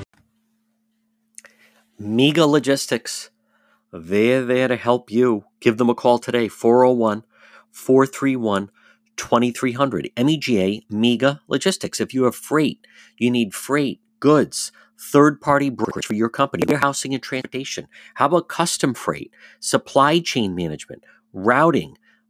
[2.00, 3.30] Mega Logistics.
[3.92, 5.46] They're there to help you.
[5.60, 7.24] Give them a call today, 401
[7.72, 8.72] 431
[9.16, 10.10] 2300.
[10.18, 12.02] MEGA Mega Logistics.
[12.02, 17.14] If you have freight, you need freight, goods, third party brokerage for your company, warehousing
[17.14, 17.88] and transportation.
[18.16, 21.04] How about custom freight, supply chain management,
[21.34, 22.00] routing,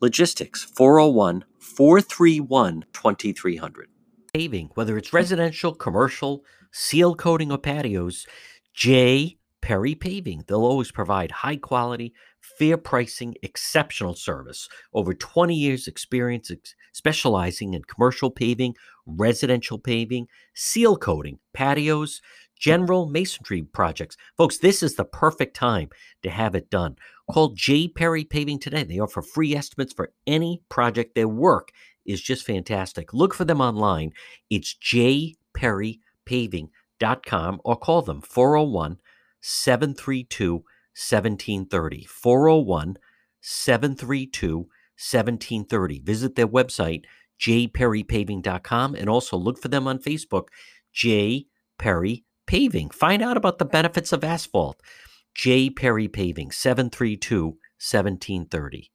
[0.00, 3.88] Logistics, 401 431 2300.
[4.32, 6.42] Paving, whether it's residential, commercial,
[6.72, 8.26] seal coating, or patios,
[8.72, 9.36] J.
[9.60, 10.44] Perry Paving.
[10.46, 14.70] They'll always provide high quality, fair pricing, exceptional service.
[14.94, 22.22] Over 20 years' experience ex- specializing in commercial paving, residential paving, seal coating, patios,
[22.58, 24.16] general masonry projects.
[24.36, 25.88] Folks, this is the perfect time
[26.22, 26.96] to have it done.
[27.32, 27.88] Call J.
[27.88, 28.84] Perry Paving today.
[28.84, 31.14] They offer free estimates for any project.
[31.14, 31.70] Their work
[32.04, 33.12] is just fantastic.
[33.12, 34.12] Look for them online.
[34.48, 38.98] It's jperrypaving.com or call them 401
[39.40, 42.04] 732 1730.
[42.04, 42.96] 401
[43.40, 46.00] 732 1730.
[46.00, 47.04] Visit their website,
[47.40, 50.48] jperrypaving.com, and also look for them on Facebook,
[50.92, 51.46] J.
[51.78, 52.90] Perry Paving.
[52.90, 54.80] Find out about the benefits of asphalt.
[55.34, 55.70] J.
[55.70, 58.90] Perry Paving, 732 1730.